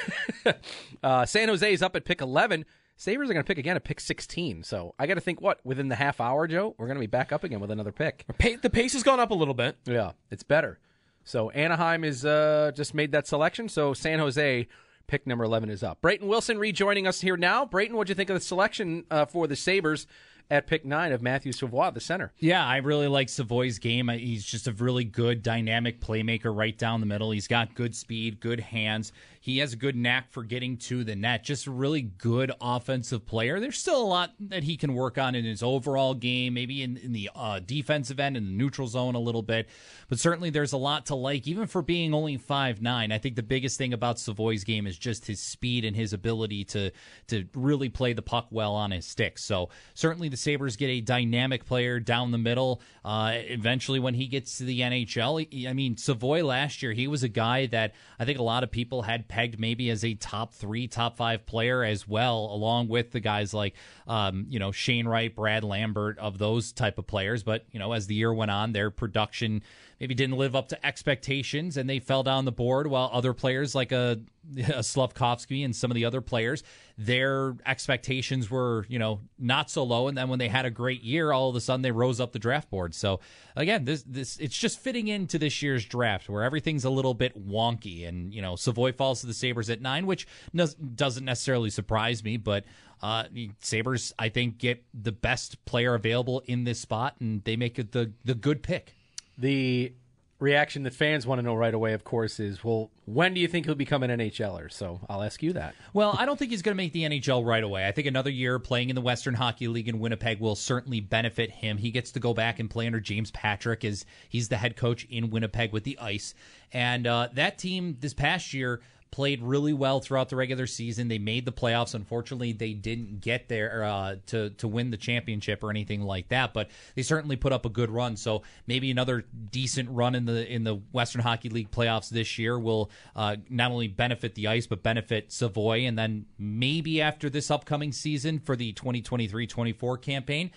[1.03, 2.65] Uh, San Jose is up at pick 11.
[2.97, 4.63] Sabres are going to pick again at pick 16.
[4.63, 6.73] So I got to think, what, within the half hour, Joe?
[6.77, 8.25] We're going to be back up again with another pick.
[8.39, 9.77] The pace has gone up a little bit.
[9.85, 10.79] Yeah, it's better.
[11.23, 13.69] So Anaheim is uh, just made that selection.
[13.69, 14.67] So San Jose,
[15.07, 16.01] pick number 11 is up.
[16.01, 17.65] Brayton Wilson rejoining us here now.
[17.65, 20.07] Brayton, what'd you think of the selection uh, for the Sabres
[20.49, 22.31] at pick nine of Matthew Savoie, the center?
[22.39, 24.07] Yeah, I really like Savoie's game.
[24.09, 27.31] He's just a really good, dynamic playmaker right down the middle.
[27.31, 29.11] He's got good speed, good hands.
[29.45, 31.43] He has a good knack for getting to the net.
[31.43, 33.59] Just a really good offensive player.
[33.59, 36.97] There's still a lot that he can work on in his overall game, maybe in,
[36.97, 39.69] in the uh, defensive end, in the neutral zone a little bit.
[40.09, 43.11] But certainly there's a lot to like, even for being only five nine.
[43.11, 46.63] I think the biggest thing about Savoie's game is just his speed and his ability
[46.65, 46.89] to
[47.27, 49.37] to really play the puck well on his stick.
[49.37, 52.81] So certainly the Sabres get a dynamic player down the middle.
[53.03, 57.21] Uh, eventually, when he gets to the NHL, I mean, Savoie last year, he was
[57.21, 60.53] a guy that I think a lot of people had pegged maybe as a top
[60.53, 63.75] three, top five player as well, along with the guys like,
[64.07, 67.43] um, you know, Shane Wright, Brad Lambert, of those type of players.
[67.43, 69.61] But, you know, as the year went on, their production
[69.99, 73.75] maybe didn't live up to expectations and they fell down the board while other players
[73.75, 74.19] like a,
[74.73, 76.63] a Slavkovsky and some of the other players
[76.97, 80.07] their expectations were you know not so low.
[80.07, 82.31] And then when they had a great year all of a sudden they rose up
[82.31, 82.93] the draft board.
[82.93, 83.19] So
[83.55, 87.47] again this this it's just fitting into this year's draft where everything's a little bit
[87.47, 88.07] wonky.
[88.07, 92.23] And you know Savoie falls to the Sabres at 9 which does, doesn't necessarily surprise
[92.23, 92.65] me but
[93.01, 93.25] uh,
[93.59, 97.91] Sabres I think get the best player available in this spot and they make it
[97.91, 98.93] the the good pick
[99.37, 99.93] The
[100.39, 103.47] reaction that fans want to know right away, of course, is well, when do you
[103.47, 104.71] think he'll become an NHLer?
[104.71, 105.75] So I'll ask you that.
[105.93, 107.87] Well, I don't think he's going to make the NHL right away.
[107.87, 111.51] I think another year playing in the Western Hockey League in Winnipeg will certainly benefit
[111.51, 111.77] him.
[111.77, 115.05] He gets to go back and play under James Patrick as he's the head coach
[115.05, 116.33] in Winnipeg with the Ice.
[116.73, 118.81] And uh, that team this past year
[119.15, 121.07] played really well throughout the regular season.
[121.07, 121.95] They made the playoffs.
[121.95, 126.53] Unfortunately, they didn't get there uh, to to win the championship or anything like that,
[126.53, 128.17] but they certainly put up a good run.
[128.17, 132.59] So maybe another decent run in the in the Western Hockey League playoffs this year
[132.59, 137.49] will uh, not only benefit the Ice but benefit Savoie, and then maybe after this
[137.49, 140.51] upcoming season for the 2023-24 campaign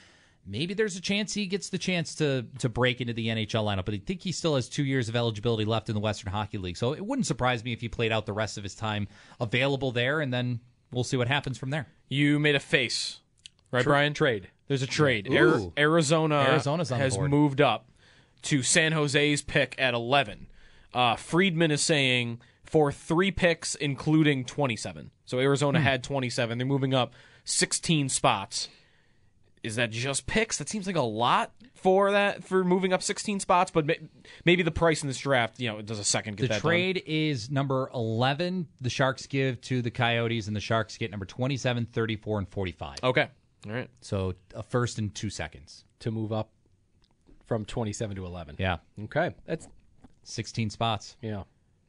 [0.49, 3.85] maybe there's a chance he gets the chance to to break into the NHL lineup.
[3.85, 6.59] But I think he still has two years of eligibility left in the Western Hockey
[6.59, 6.77] League.
[6.77, 9.09] So it wouldn't surprise me if he played out the rest of his time
[9.41, 10.61] available there, and then
[10.93, 11.87] we'll see what happens from there.
[12.09, 13.21] You made a face,
[13.71, 14.15] right, Brian?
[14.15, 14.49] Trade.
[14.69, 15.29] There's a trade.
[15.31, 15.73] Ooh.
[15.79, 17.89] Arizona Arizona's has moved up
[18.43, 20.47] to San Jose's pick at 11.
[20.95, 25.11] Uh, Friedman is saying for three picks, including 27.
[25.25, 25.43] So Hmm.
[25.43, 26.59] Arizona had 27.
[26.59, 28.69] They're moving up 16 spots.
[29.63, 30.59] Is that just picks?
[30.59, 33.95] That seems like a lot for that for moving up 16 spots, but ma-
[34.45, 36.61] maybe the price in this draft, you know, it does a second get The that
[36.61, 38.67] trade is number 11.
[38.81, 42.99] The Sharks give to the Coyotes, and the Sharks get number 27, 34, and 45.
[43.03, 43.29] Okay.
[43.67, 43.89] All right.
[44.01, 45.85] So a first and two seconds.
[46.01, 46.51] to move up
[47.47, 48.57] from 27 to 11.
[48.59, 49.35] Yeah, Okay.
[49.47, 49.67] That's
[50.25, 51.17] 16 spots.
[51.23, 51.43] yeah.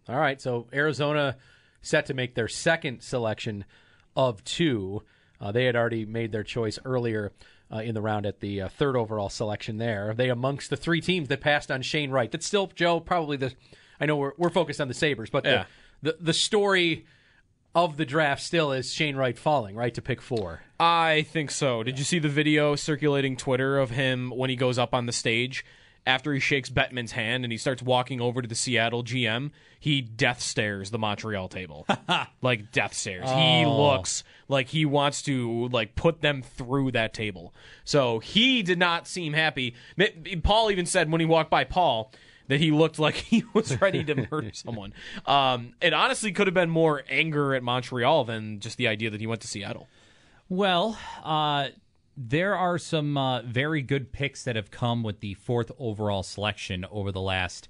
[0.07, 0.39] All right.
[0.41, 1.35] So Arizona
[1.81, 3.65] set to make their second selection
[4.15, 5.03] of two.
[5.39, 7.31] Uh, they had already made their choice earlier
[7.71, 9.77] uh, in the round at the uh, third overall selection.
[9.77, 12.31] There, Are they amongst the three teams that passed on Shane Wright.
[12.31, 12.99] That's still Joe.
[12.99, 13.53] Probably the.
[13.99, 15.65] I know we're we're focused on the Sabres, but Yeah.
[16.01, 17.05] the, the the story
[17.75, 20.61] of the draft still is Shane Wright falling right to pick four.
[20.79, 21.83] I think so.
[21.83, 25.11] Did you see the video circulating Twitter of him when he goes up on the
[25.11, 25.63] stage
[26.09, 29.51] after he shakes Bettman's hand and he starts walking over to the Seattle GM?
[29.79, 31.85] He death stares the Montreal table.
[32.41, 33.29] like death stares.
[33.29, 37.53] He looks like he wants to like put them through that table.
[37.83, 39.75] So he did not seem happy.
[40.43, 42.11] Paul even said when he walked by Paul
[42.47, 44.93] that he looked like he was ready to murder someone.
[45.25, 49.21] Um, it honestly could have been more anger at Montreal than just the idea that
[49.21, 49.87] he went to Seattle.
[50.49, 51.69] Well, uh,
[52.21, 56.85] there are some uh, very good picks that have come with the fourth overall selection
[56.91, 57.69] over the last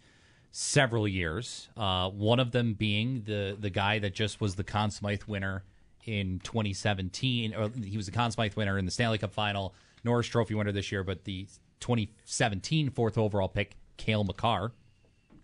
[0.52, 1.70] several years.
[1.78, 5.64] Uh, one of them being the the guy that just was the Conn Smythe winner
[6.06, 10.26] in 2017, or he was the Conn Smythe winner in the Stanley Cup Final, Norris
[10.26, 11.46] Trophy winner this year, but the
[11.80, 14.72] 2017 fourth overall pick, Cale Makar.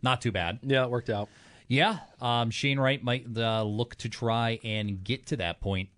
[0.02, 0.60] Not too bad.
[0.64, 1.30] Yeah, it worked out.
[1.68, 5.90] Yeah, um, Shane Wright might uh, look to try and get to that point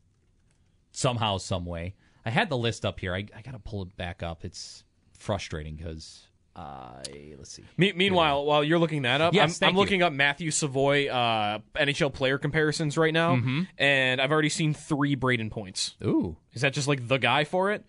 [0.91, 1.95] somehow, some way.
[2.27, 3.13] I had the list up here.
[3.13, 4.43] I, I got to pull it back up.
[4.43, 4.83] It's
[5.17, 7.03] frustrating because I
[7.37, 7.63] let's see.
[7.77, 9.79] Me- meanwhile, while you're looking that up, Yes, I'm, thank I'm you.
[9.81, 13.61] looking up Matthew Savoie uh, NHL player comparisons right now, Mm-hmm.
[13.77, 15.95] and I've already seen three Brayden Points.
[16.03, 17.85] Ooh, Is that just like the guy for it?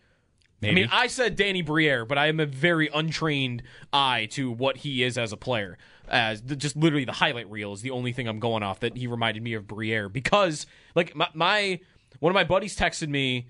[0.60, 0.70] maybe.
[0.70, 4.76] I mean, I said Danny Briere, but I am a very untrained eye to what
[4.78, 5.78] he is as a player.
[6.08, 8.96] As the, just literally the highlight reel is the only thing I'm going off that
[8.96, 11.80] he reminded me of Briere because like my, my
[12.20, 13.46] one of my buddies texted me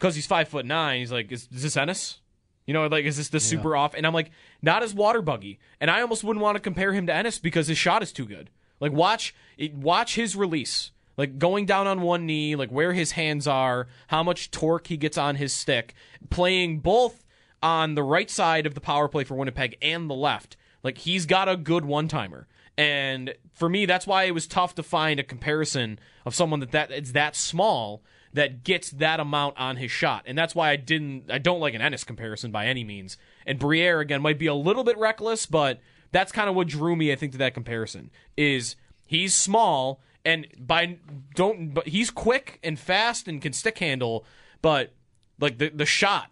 [0.00, 1.00] because he's five foot nine.
[1.00, 2.20] He's like, "Is, is this Ennis?"
[2.66, 3.94] You know, like, is this the super off?
[3.94, 4.30] And I'm like,
[4.62, 5.58] not as water buggy.
[5.80, 8.26] And I almost wouldn't want to compare him to Ennis because his shot is too
[8.26, 8.48] good.
[8.78, 10.92] Like, watch it, watch his release.
[11.16, 14.96] Like going down on one knee, like where his hands are, how much torque he
[14.96, 15.94] gets on his stick,
[16.30, 17.26] playing both
[17.62, 20.56] on the right side of the power play for Winnipeg and the left.
[20.82, 22.46] Like he's got a good one timer.
[22.78, 26.70] And for me, that's why it was tough to find a comparison of someone that,
[26.70, 30.24] that it's that small that gets that amount on his shot.
[30.26, 33.16] And that's why I didn't I don't like an Ennis comparison by any means.
[33.46, 35.80] And Briere again might be a little bit reckless, but
[36.12, 38.10] that's kind of what drew me I think to that comparison.
[38.36, 40.98] Is he's small and by
[41.34, 44.24] don't but he's quick and fast and can stick handle,
[44.62, 44.92] but
[45.40, 46.30] like the the shot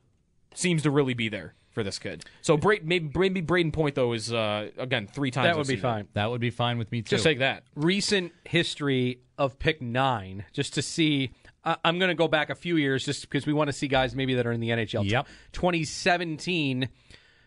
[0.54, 2.24] seems to really be there for this kid.
[2.42, 5.46] So Bra- maybe maybe Brayden Point though is uh, again three times.
[5.46, 5.82] That would be season.
[5.82, 6.08] fine.
[6.14, 7.10] that would be fine with me too.
[7.10, 7.64] Just like that.
[7.74, 11.32] recent history of pick nine just to see.
[11.64, 14.14] I'm going to go back a few years just because we want to see guys
[14.14, 15.08] maybe that are in the NHL.
[15.10, 15.26] Yep.
[15.52, 16.88] 2017,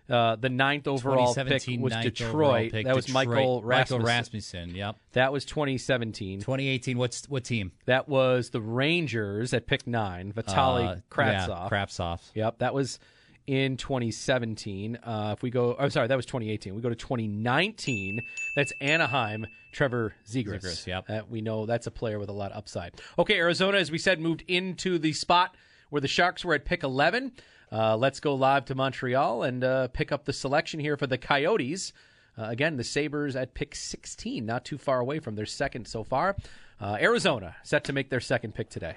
[0.09, 2.71] uh, the ninth overall pick was Detroit.
[2.71, 3.27] pick, that was Detroit.
[3.27, 3.97] Michael Rasmussen.
[3.97, 4.75] Michael Rasmussen.
[4.75, 4.95] Yep.
[5.13, 6.39] That was 2017.
[6.39, 6.97] 2018.
[6.97, 7.71] What's what team?
[7.85, 10.31] That was the Rangers at pick nine.
[10.33, 11.69] Vitali Uh, Kravtsov.
[11.69, 12.45] Yeah.
[12.45, 12.99] Yep, that was
[13.47, 14.97] in 2017.
[14.97, 16.75] Uh, if we go, I'm sorry, that was 2018.
[16.75, 18.21] We go to 2019.
[18.55, 19.47] That's Anaheim.
[19.71, 20.63] Trevor Zegras.
[20.63, 21.09] Zegras, yep.
[21.09, 23.01] Uh, we know that's a player with a lot of upside.
[23.17, 25.55] Okay, Arizona, as we said, moved into the spot
[25.89, 27.31] where the Sharks were at pick 11.
[27.71, 31.17] Uh, let's go live to Montreal and uh, pick up the selection here for the
[31.17, 31.93] Coyotes.
[32.37, 36.03] Uh, again, the Sabres at pick 16, not too far away from their second so
[36.03, 36.35] far.
[36.79, 38.95] Uh, Arizona set to make their second pick today.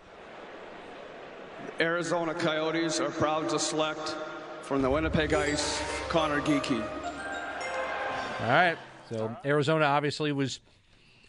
[1.81, 4.17] Arizona Coyotes are proud to select
[4.63, 6.83] from the Winnipeg Ice Conor Geekie.
[8.41, 8.77] All right.
[9.11, 10.61] So Arizona obviously was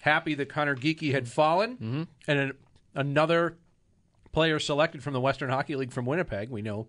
[0.02, 2.54] happy that Conor Geekie had fallen, and an,
[2.94, 3.58] another
[4.32, 6.50] player selected from the Western Hockey League from Winnipeg.
[6.50, 6.88] We know,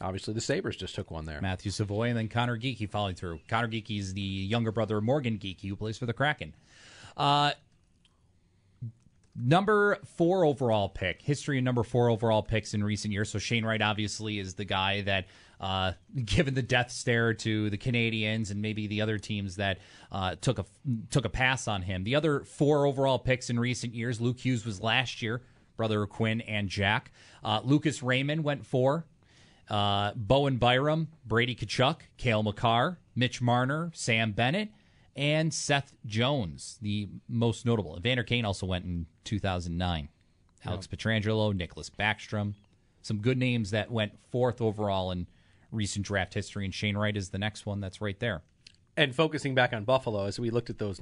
[0.00, 1.40] obviously, the Sabres just took one there.
[1.40, 3.40] Matthew Savoie and then Conor Geekie following through.
[3.48, 6.54] Conor Geekie is the younger brother of Morgan Geekie, who plays for the Kraken.
[7.16, 7.52] Uh,
[9.36, 13.30] Number four overall pick, history of number four overall picks in recent years.
[13.30, 15.26] So Shane Wright obviously is the guy that,
[15.60, 15.92] uh,
[16.24, 19.78] given the death stare to the Canadians and maybe the other teams that
[20.12, 20.64] uh, took a
[21.10, 22.04] took a pass on him.
[22.04, 25.42] The other four overall picks in recent years, Luke Hughes was last year,
[25.76, 27.10] brother Quinn and Jack.
[27.42, 29.04] Uh, Lucas Raymond went four.
[29.68, 34.68] Uh, Bowen Byram, Brady Tkachuk, Cale Makar, Mitch Marner, Sam Bennett,
[35.16, 37.96] and Seth Jones, the most notable.
[37.96, 40.08] Evander Kane also went in 2009.
[40.66, 42.54] Alex Pietrangelo, Nicholas Backstrom,
[43.02, 45.26] some good names that went fourth overall in
[45.70, 48.42] recent draft history, and Shane Wright is the next one that's right there.
[48.96, 51.00] And focusing back on Buffalo, as we looked at those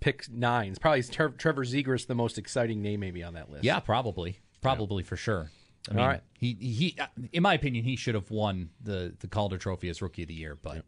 [0.00, 3.64] pick nines, probably Tre- Trevor Zegras the most exciting name maybe on that list.
[3.64, 5.50] Yeah, probably, probably for sure.
[5.88, 6.20] I mean, All right.
[6.38, 10.02] he he, uh, in my opinion, he should have won the the Calder Trophy as
[10.02, 10.84] Rookie of the Year, but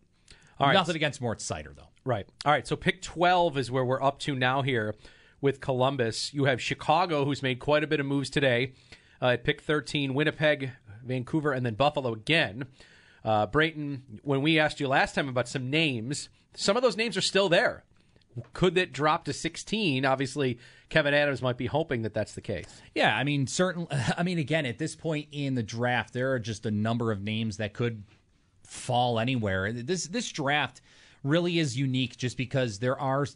[0.58, 0.74] All right.
[0.74, 1.88] nothing against Moritz Seider though.
[2.04, 2.26] Right.
[2.44, 2.66] All right.
[2.66, 4.94] So pick 12 is where we're up to now here
[5.40, 6.32] with Columbus.
[6.32, 8.72] You have Chicago, who's made quite a bit of moves today.
[9.20, 10.70] Uh, at pick 13, Winnipeg,
[11.04, 12.66] Vancouver, and then Buffalo again.
[13.24, 17.16] Uh, Brayton, when we asked you last time about some names, some of those names
[17.16, 17.84] are still there.
[18.52, 20.04] Could that drop to 16?
[20.04, 20.58] Obviously,
[20.90, 22.80] Kevyn Adams might be hoping that that's the case.
[22.94, 23.88] Yeah, I mean, certainly.
[24.16, 27.22] I mean, again, at this point in the draft, there are just a number of
[27.22, 28.04] names that could
[28.72, 29.72] fall anywhere.
[29.72, 30.80] This this draft
[31.22, 33.26] really is unique, just because there are.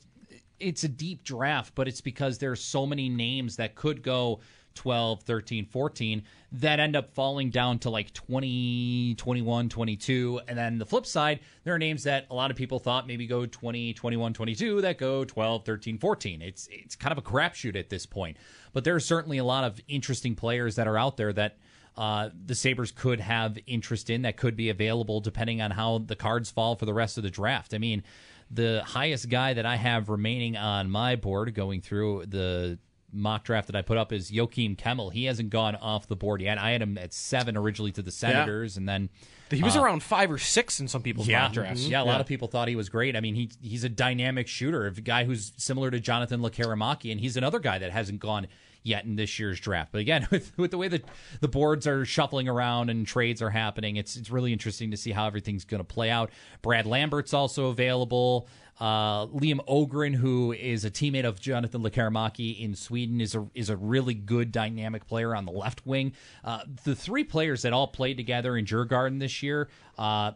[0.59, 4.40] It's a deep draft, but it's because there's so many names that could go
[4.77, 6.22] 12, 13, 14
[6.53, 10.40] that end up falling down to like 20, 21, 22.
[10.46, 13.27] And then the flip side, there are names that a lot of people thought maybe
[13.27, 16.42] go 20, 21, 22 that go 12, 13, 14.
[16.42, 18.37] It's it's kind of a crapshoot at this point.
[18.72, 21.59] But there are certainly a lot of interesting players that are out there that
[21.97, 26.17] uh, the Sabres could have interest in that could be available depending on how the
[26.17, 27.73] cards fall for the rest of the draft.
[27.75, 28.03] I mean,
[28.51, 32.79] the highest guy that I have remaining on my board going through the
[33.13, 35.13] mock draft that I put up is Joakim Kemell.
[35.13, 36.59] He hasn't gone off the board yet.
[36.59, 39.09] I had him at seven originally to the Senators, and then
[39.51, 41.87] He was uh, around five or six in some people's yeah, mock drafts.
[41.89, 42.03] yeah.
[42.03, 43.17] A lot of people thought he was great.
[43.17, 47.21] I mean, he he's a dynamic shooter, a guy who's similar to Jonathan Lekkerimaki, and
[47.21, 48.49] he's another guy that hasn't gone
[48.87, 49.92] yet in this year's draft.
[49.92, 51.05] But again, with with the way that
[51.40, 55.12] the boards are shuffling around and trades are happening, it's it's really interesting to see
[55.12, 56.31] how everything's going to play out.
[56.62, 58.49] Brad Lambert's also available.
[58.79, 63.70] Uh, Liam Ohgren, who is a teammate of Jonathan Lekkerimaki in Sweden, is a is
[63.70, 66.12] a really good dynamic player on the left wing.
[66.44, 70.33] Uh, the three players that all played together in Djurgården this year, uh,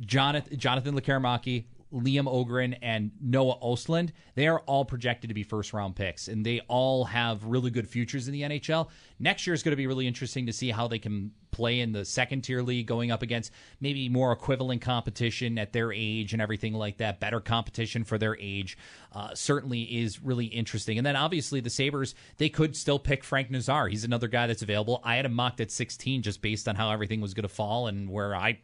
[0.00, 1.64] Jonathan Jonathan Lekkerimaki,
[1.94, 6.44] Liam Ohgren, and Noah Ostlund, they are all projected to be first round picks, and
[6.44, 8.88] they all have really good futures in the NHL.
[9.18, 11.92] Next year is going to be really interesting to see how they can play in
[11.92, 16.42] the second tier league, going up against maybe more equivalent competition at their age and
[16.42, 17.20] everything like that.
[17.20, 18.76] Better competition for their age
[19.12, 20.98] uh, certainly is really interesting.
[20.98, 23.86] And then obviously the Sabres, they could still pick Frank Nazar.
[23.86, 25.00] He's another guy that's available.
[25.04, 27.86] I had him mocked at 16 just based on how everything was going to fall
[27.86, 28.58] and where I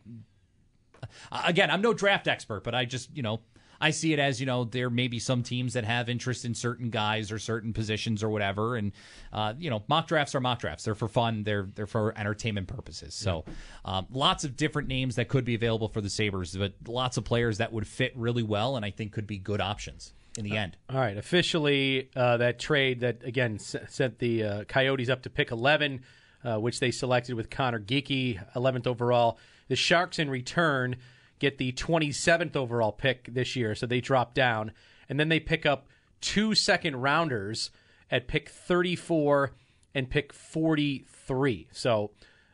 [1.32, 3.40] again, I'm no draft expert, but I just, you know,
[3.82, 6.54] I see it as, you know, there may be some teams that have interest in
[6.54, 8.76] certain guys or certain positions or whatever.
[8.76, 8.92] And,
[9.32, 10.84] uh, you know, mock drafts are mock drafts.
[10.84, 13.14] They're for fun, they're, they're for entertainment purposes.
[13.14, 13.46] So
[13.86, 17.24] um, lots of different names that could be available for the Sabres, but lots of
[17.24, 20.58] players that would fit really well and I think could be good options in the
[20.58, 20.76] end.
[20.90, 25.30] All right, officially, uh, that trade that again s- sent the uh, Coyotes up to
[25.30, 26.02] pick 11,
[26.44, 29.38] uh, which they selected with Conor Geekie, 11th overall.
[29.70, 30.96] The Sharks, in return,
[31.38, 34.72] get the 27th overall pick this year, so they drop down,
[35.08, 35.86] and then they pick up
[36.20, 37.70] two second rounders
[38.10, 39.52] at pick 34
[39.94, 41.68] and pick 43.
[41.72, 42.10] So.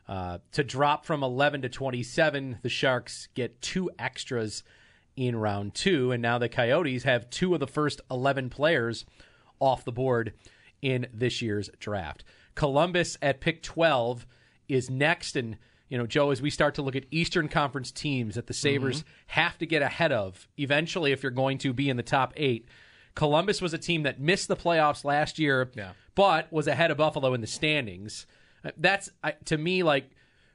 [0.09, 4.63] Uh, to drop from 11 to 27, the Sharks get two extras
[5.17, 9.03] in round two, and now the Coyotes have two of the first 11 players
[9.59, 10.31] off the board
[10.81, 12.23] in this year's draft.
[12.55, 14.25] Columbus at pick 12
[14.69, 15.57] is next, and
[15.89, 19.05] you know, Joe, as we start to look at Eastern Conference teams that the Sabres
[19.27, 22.67] have to get ahead of eventually if you're going to be in the top eight.
[23.15, 25.91] Columbus was a team that missed the playoffs last year, yeah.
[26.13, 28.27] but was ahead of Buffalo in the standings.
[28.63, 29.09] Uh, That's
[29.45, 30.11] to me like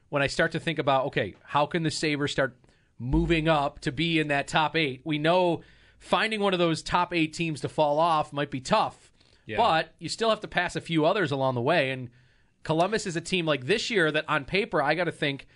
[0.09, 2.55] when I start to think about okay, how can the Sabres start
[2.99, 5.01] moving up to be in that top eight?
[5.03, 5.61] We know
[5.99, 9.11] finding one of those top eight teams to fall off might be tough,
[9.57, 11.89] but you still have to pass a few others along the way.
[11.89, 12.09] And
[12.63, 15.47] Columbus is a team like this year that on paper I got to think.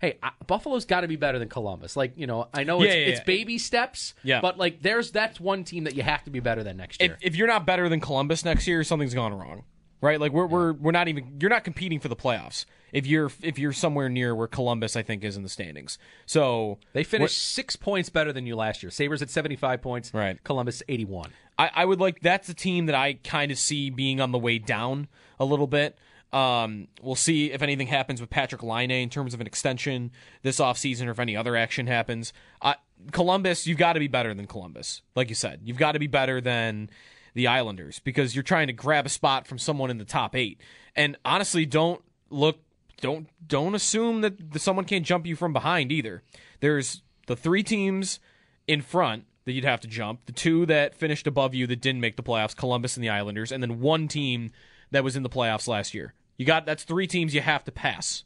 [0.00, 1.94] Hey, Buffalo's got to be better than Columbus.
[1.94, 3.24] Like you know, I know it's, Yeah, yeah, it's yeah.
[3.24, 4.40] baby steps, Yeah.
[4.40, 7.18] but like there's that's one team that you have to be better than next year.
[7.20, 9.64] If, if you're not better than Columbus next year, something's gone wrong,
[10.00, 10.18] right?
[10.18, 13.58] Like we're we're we're not even you're not competing for the playoffs if you're if
[13.58, 15.98] you're somewhere near where Columbus I think is in the standings.
[16.24, 18.88] So They finished six points better than you last year.
[18.90, 20.14] Sabres at 75 points.
[20.14, 20.42] Right.
[20.44, 21.30] Columbus 81.
[21.58, 24.38] I, I would like that's a team that I kind of see being on the
[24.38, 25.08] way down
[25.38, 25.98] a little bit.
[26.32, 30.12] Um, we'll see if anything happens with Patrick Laine in terms of an extension
[30.42, 32.32] this offseason or if any other action happens.
[32.62, 32.74] Uh,
[33.10, 35.02] Columbus, you've got to be better than Columbus.
[35.16, 36.90] Like you said, you've got to be better than
[37.34, 40.60] the Islanders because you're trying to grab a spot from someone in the top eight.
[40.94, 42.58] And honestly, don't look,
[43.00, 46.22] don't don't assume that someone can't jump you from behind either.
[46.60, 48.20] There's the three teams
[48.66, 52.00] in front that you'd have to jump, the two that finished above you that didn't
[52.00, 54.52] make the playoffs, Columbus and the Islanders, and then one team
[54.90, 56.14] that was in the playoffs last year.
[56.40, 58.24] You got that's three teams you have to pass,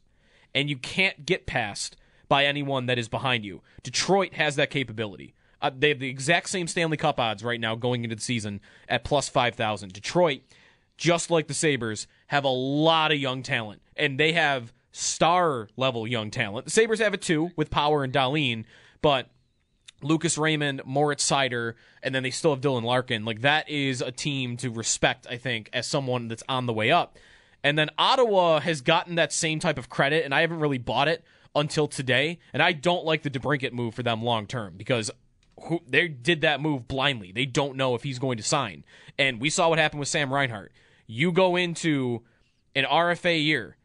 [0.53, 1.97] and you can't get past
[2.29, 3.61] by anyone that is behind you.
[3.83, 5.35] Detroit has that capability.
[5.61, 8.61] Uh, they have the exact same Stanley Cup odds right now going into the season
[8.87, 9.91] at plus 5,000.
[9.91, 10.43] Detroit,
[10.95, 16.07] just like the Sabres, have a lot of young talent, and they have star level
[16.07, 16.63] young talent.
[16.63, 18.63] The Sabres have it too with Power and Dahlin,
[19.01, 19.27] but
[20.01, 23.25] Lucas Raymond, Moritz Seider, and then they still have Dylan Larkin.
[23.25, 26.91] Like that is a team to respect, I think, as someone that's on the way
[26.91, 27.17] up.
[27.65, 31.07] And then Ottawa has gotten that same type of credit, and I haven't really bought
[31.07, 31.23] it
[31.55, 32.37] until today.
[32.53, 35.09] And I don't like the DeBrincat move for them long term because
[35.63, 37.31] who, they did that move blindly.
[37.31, 38.85] They don't know if he's going to sign.
[39.17, 40.73] And we saw what happened with Sam Reinhart.
[41.07, 42.21] You go into
[42.75, 43.77] an RFA year.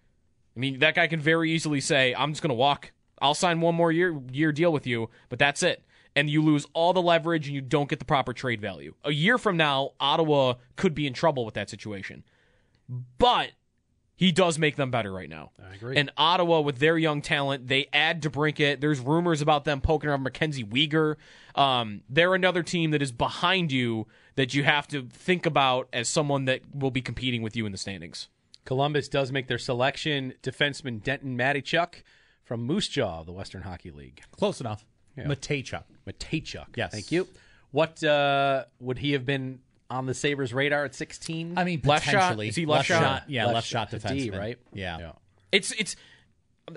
[0.54, 2.92] I mean, that guy can very easily say, "I'm just going to walk.
[3.22, 6.66] I'll sign one more year year deal with you, but that's it." And you lose
[6.74, 8.94] all the leverage and you don't get the proper trade value.
[9.04, 12.24] A year from now, Ottawa could be in trouble with that situation.
[13.16, 13.52] But
[14.20, 15.50] he does make them better right now.
[15.58, 15.96] I agree.
[15.96, 18.82] And Ottawa, with their young talent, they add DeBrincat.
[18.82, 21.16] There's rumors about them poking around Mackenzie Weegar.
[21.54, 26.06] Um, they're another team that is behind you that you have to think about as
[26.06, 28.28] someone that will be competing with you in the standings.
[28.66, 30.34] Columbus does make their selection.
[30.42, 32.02] Defenseman Denton Mateychuk
[32.44, 34.20] from Moose Jaw of the Western Hockey League.
[34.32, 34.84] Close enough.
[35.16, 35.24] Yeah.
[35.24, 35.84] Mateychuk.
[36.06, 36.76] Mateychuk.
[36.76, 36.92] Yes.
[36.92, 37.26] Thank you.
[37.70, 39.60] What uh, would he have been
[39.90, 41.58] on the Sabres radar at 16?
[41.58, 42.40] I mean, Left shot?
[42.42, 43.24] Is he left shot?
[43.28, 44.38] Yeah, Left left, shot, shot a D, defenseman.
[44.38, 44.58] right?
[44.72, 44.98] Yeah.
[44.98, 45.12] Yeah.
[45.52, 45.96] It's it's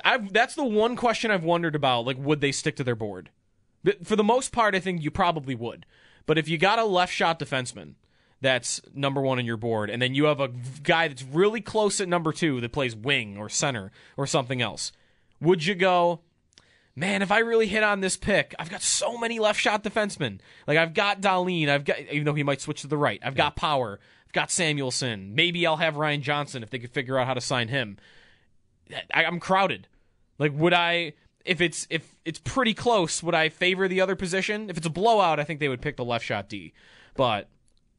[0.03, 2.05] I've that's the one question I've wondered about.
[2.05, 3.29] Like, would they stick to their board?
[3.83, 5.85] But For the most part, I think you probably would.
[6.25, 7.95] But if you got a left shot defenseman
[8.41, 10.49] that's number one on your board, and then you have a
[10.83, 14.91] guy that's really close at number two that plays wing or center or something else,
[15.39, 16.21] would you go?
[16.95, 20.39] Man, if I really hit on this pick, I've got so many left shot defensemen.
[20.67, 23.35] Like I've got Dahlin, I've got even though he might switch to the right, I've
[23.35, 25.33] got Power, I've got Samuelsson.
[25.33, 27.97] Maybe I'll have Ryan Johnson if they could figure out how to sign him.
[29.11, 29.87] I, I'm crowded.
[30.37, 31.13] Like, would I?
[31.45, 34.69] If it's if it's pretty close, would I favor the other position?
[34.69, 36.73] If it's a blowout, I think they would pick the left shot D.
[37.15, 37.49] But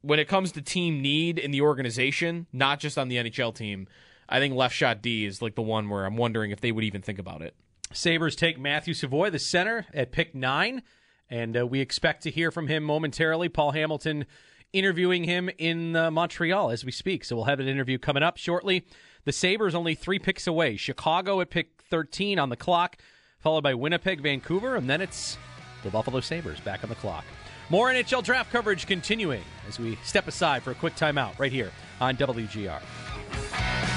[0.02, 3.88] when it comes to team need in the organization, not just on the NHL team,
[4.28, 6.84] I think left shot D is like the one where I'm wondering if they would
[6.84, 7.54] even think about it.
[7.94, 10.82] Sabres take Matthew Savoie, the center, at pick nine,
[11.30, 13.48] and uh, we expect to hear from him momentarily.
[13.48, 14.26] Paul Hamilton
[14.72, 17.24] interviewing him in uh, Montreal as we speak.
[17.24, 18.84] So we'll have an interview coming up shortly.
[19.24, 20.76] The Sabres only three picks away.
[20.76, 22.98] Chicago at pick 13 on the clock,
[23.38, 25.38] followed by Winnipeg, Vancouver, and then it's
[25.84, 27.24] the Buffalo Sabres back on the clock.
[27.70, 31.70] More NHL draft coverage continuing as we step aside for a quick timeout right here
[32.00, 33.93] on WGR.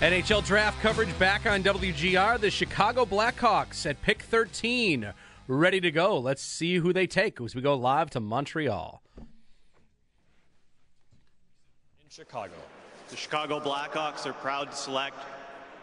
[0.00, 2.40] NHL draft coverage back on WGR.
[2.40, 5.12] The Chicago Blackhawks at pick 13,
[5.46, 6.18] ready to go.
[6.18, 9.02] Let's see who they take as we go live to Montreal.
[9.18, 9.26] In
[12.08, 12.54] Chicago.
[13.10, 15.18] The Chicago Blackhawks are proud to select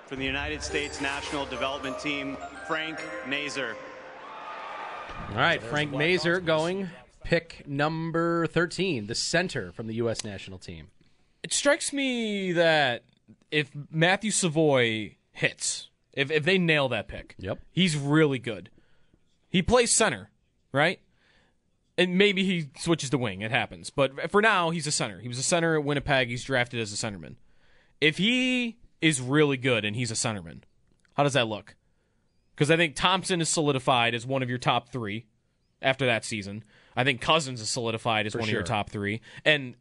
[0.08, 3.76] from the United States National Development Team Frank Nazar.
[5.30, 6.90] All right, Frank Nazar going
[7.24, 10.24] pick number 13, the center from the U.S.
[10.24, 10.88] national team.
[11.44, 13.04] It strikes me that
[13.52, 17.60] if Matthew Savoie hits, if if they nail that pick, Yep.
[17.72, 18.70] he's really good.
[19.50, 20.30] He plays center,
[20.72, 21.00] right?
[21.98, 23.42] And maybe he switches to wing.
[23.42, 25.20] It happens, but for now, he's a center.
[25.20, 26.28] He was a center at Winnipeg.
[26.30, 27.36] He's drafted as a centerman.
[28.00, 30.62] If he is really good and he's a centerman,
[31.16, 31.76] how does that look?
[32.54, 35.26] Because I think Thompson is solidified as one of your top three
[35.82, 36.64] after that season.
[36.96, 39.22] I think Cozens is solidified as For one of your top three.
[39.46, 39.76] And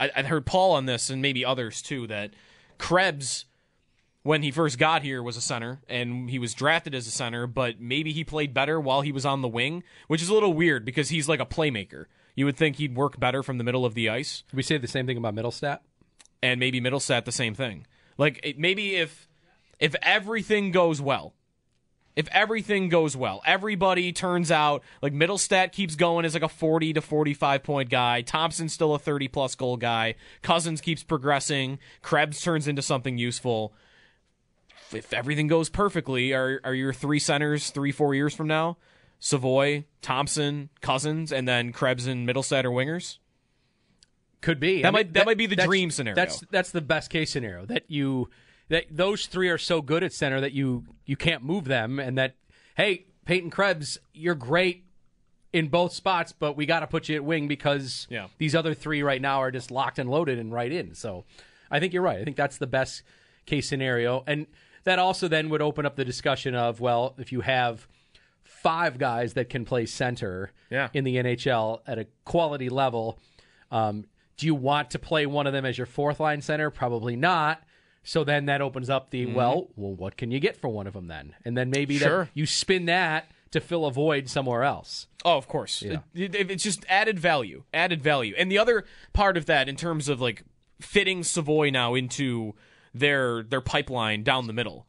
[0.00, 2.32] I, I heard Paul on this and maybe others too that
[2.78, 3.44] Krebs,
[4.22, 7.46] when he first got here, was a center and he was drafted as a center,
[7.46, 10.52] but maybe he played better while he was on the wing, which is a little
[10.52, 12.06] weird because he's like a playmaker.
[12.34, 14.42] You would think he'd work better from the middle of the ice.
[14.52, 15.80] We say the same thing about Mittelstadt?
[16.42, 17.86] And maybe Mittelstadt the same thing.
[18.18, 19.28] Like it, maybe if
[19.78, 21.34] if everything goes well,
[22.16, 26.94] if everything goes well, everybody turns out like Mittelstadt keeps going as like a 40
[26.94, 28.22] to 45 point guy.
[28.22, 30.14] Thompson's still a 30 plus goal guy.
[30.42, 31.78] Cozens keeps progressing.
[32.02, 33.74] Krebs turns into something useful.
[34.92, 38.76] If everything goes perfectly, are are your three centers three four years from now?
[39.18, 43.18] Savoie, Thompson, Cozens, and then Krebs and Mittelstadt are wingers.
[44.42, 44.82] Could be.
[44.82, 46.14] That I might mean, that, might be the dream scenario.
[46.14, 47.64] That's that's the best case scenario.
[47.64, 48.28] That you
[48.74, 52.18] that those three are so good at center that you you can't move them, and
[52.18, 52.34] that
[52.76, 54.84] hey, Peyton Krebs, you're great
[55.52, 58.26] in both spots, but we got to put you at wing because Yeah.
[58.38, 60.94] these other three right now are just locked and loaded and right in.
[60.96, 61.24] So
[61.70, 62.18] I think you're right.
[62.18, 63.02] I think that's the best
[63.46, 64.46] case scenario, and
[64.82, 67.86] that also then would open up the discussion of well, if you have
[68.42, 70.88] five guys that can play center Yeah.
[70.92, 73.18] in the NHL at a quality level.
[73.70, 74.06] Um,
[74.36, 76.70] do you want to play one of them as your fourth line center?
[76.70, 77.62] Probably not.
[78.04, 79.34] So then that opens up the mm-hmm.
[79.34, 81.34] well, well, what can you get for one of them then?
[81.44, 82.28] And then maybe that Sure.
[82.34, 85.06] you spin that to fill a void somewhere else.
[85.24, 85.80] Oh, of course.
[85.82, 88.34] It- it- it's just added value, added value.
[88.36, 90.42] And the other part of that, in terms of like
[90.80, 92.54] fitting Savoie now into
[92.92, 94.86] their their pipeline down the middle,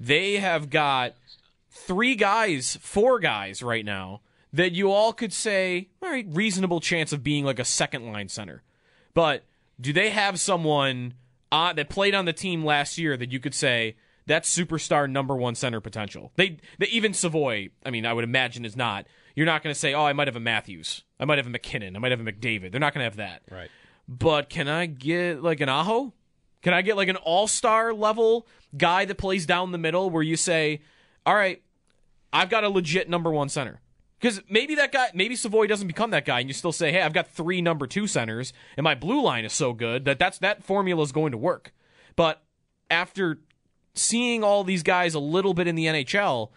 [0.00, 1.14] they have got
[1.70, 7.12] three guys, four guys right now that you all could say, all right, reasonable chance
[7.12, 8.62] of being like a second line center.
[9.14, 9.44] But
[9.80, 11.14] do they have someone
[11.52, 15.36] uh, that played on the team last year that you could say that's superstar number
[15.36, 16.32] one center potential?
[16.36, 19.06] They, they even Savoie, I mean, I would imagine is not.
[19.34, 21.50] You're not going to say, oh, I might have a Matthews, I might have a
[21.50, 22.70] MacKinnon, I might have a McDavid.
[22.72, 23.42] They're not going to have that.
[23.50, 23.70] Right.
[24.08, 26.12] But can I get like an Aho?
[26.62, 30.22] Can I get like an all star level guy that plays down the middle where
[30.22, 30.80] you say,
[31.24, 31.62] all right,
[32.32, 33.80] I've got a legit number one center?
[34.20, 37.02] Because maybe that guy, maybe Savoie doesn't become that guy, and you still say, "Hey,
[37.02, 40.38] I've got three number two centers, and my blue line is so good that that's
[40.38, 41.74] that formula is going to work."
[42.16, 42.42] But
[42.90, 43.40] after
[43.94, 46.50] seeing all these guys a little bit in the NHL,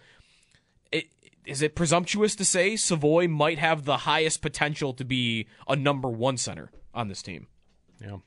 [0.91, 1.09] it,
[1.45, 6.09] is it presumptuous to say Savoie might have the highest potential to be a number
[6.09, 7.47] one center on this team?
[8.01, 8.17] Yeah.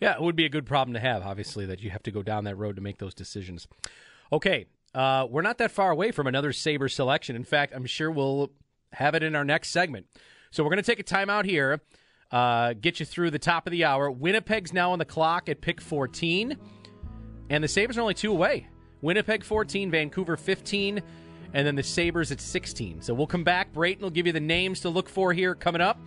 [0.00, 2.22] Yeah, it would be a good problem to have, obviously, that you have to go
[2.22, 3.66] down that road to make those decisions.
[4.32, 4.66] Okay,
[4.98, 7.36] uh, we're not that far away from another Sabre selection.
[7.36, 8.50] In fact, I'm sure we'll
[8.92, 10.06] have it in our next segment.
[10.50, 11.80] So we're going to take a timeout here,
[12.32, 14.10] uh, get you through the top of the hour.
[14.10, 16.56] Winnipeg's now on the clock at pick 14,
[17.48, 18.66] and the Sabres are only two away.
[19.00, 21.00] Winnipeg 14, Vancouver 15,
[21.54, 23.00] and then the Sabres at 16.
[23.02, 23.72] So we'll come back.
[23.72, 26.00] Brayton will give you the names to look for here coming up.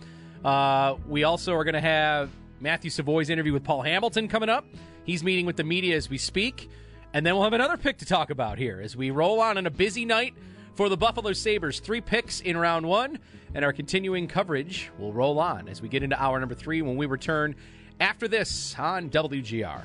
[0.44, 2.28] Uh, we also are going to have
[2.60, 4.66] Matthew Savoie's interview with Paul Hamilton coming up.
[5.04, 6.68] He's meeting with the media as we speak.
[7.14, 9.66] And then we'll have another pick to talk about here as we roll on in
[9.66, 10.34] a busy night
[10.74, 11.78] for the Buffalo Sabres.
[11.78, 13.18] Three picks in round one,
[13.54, 16.96] and our continuing coverage will roll on as we get into hour number three when
[16.96, 17.54] we return
[18.00, 19.82] after this on WGR.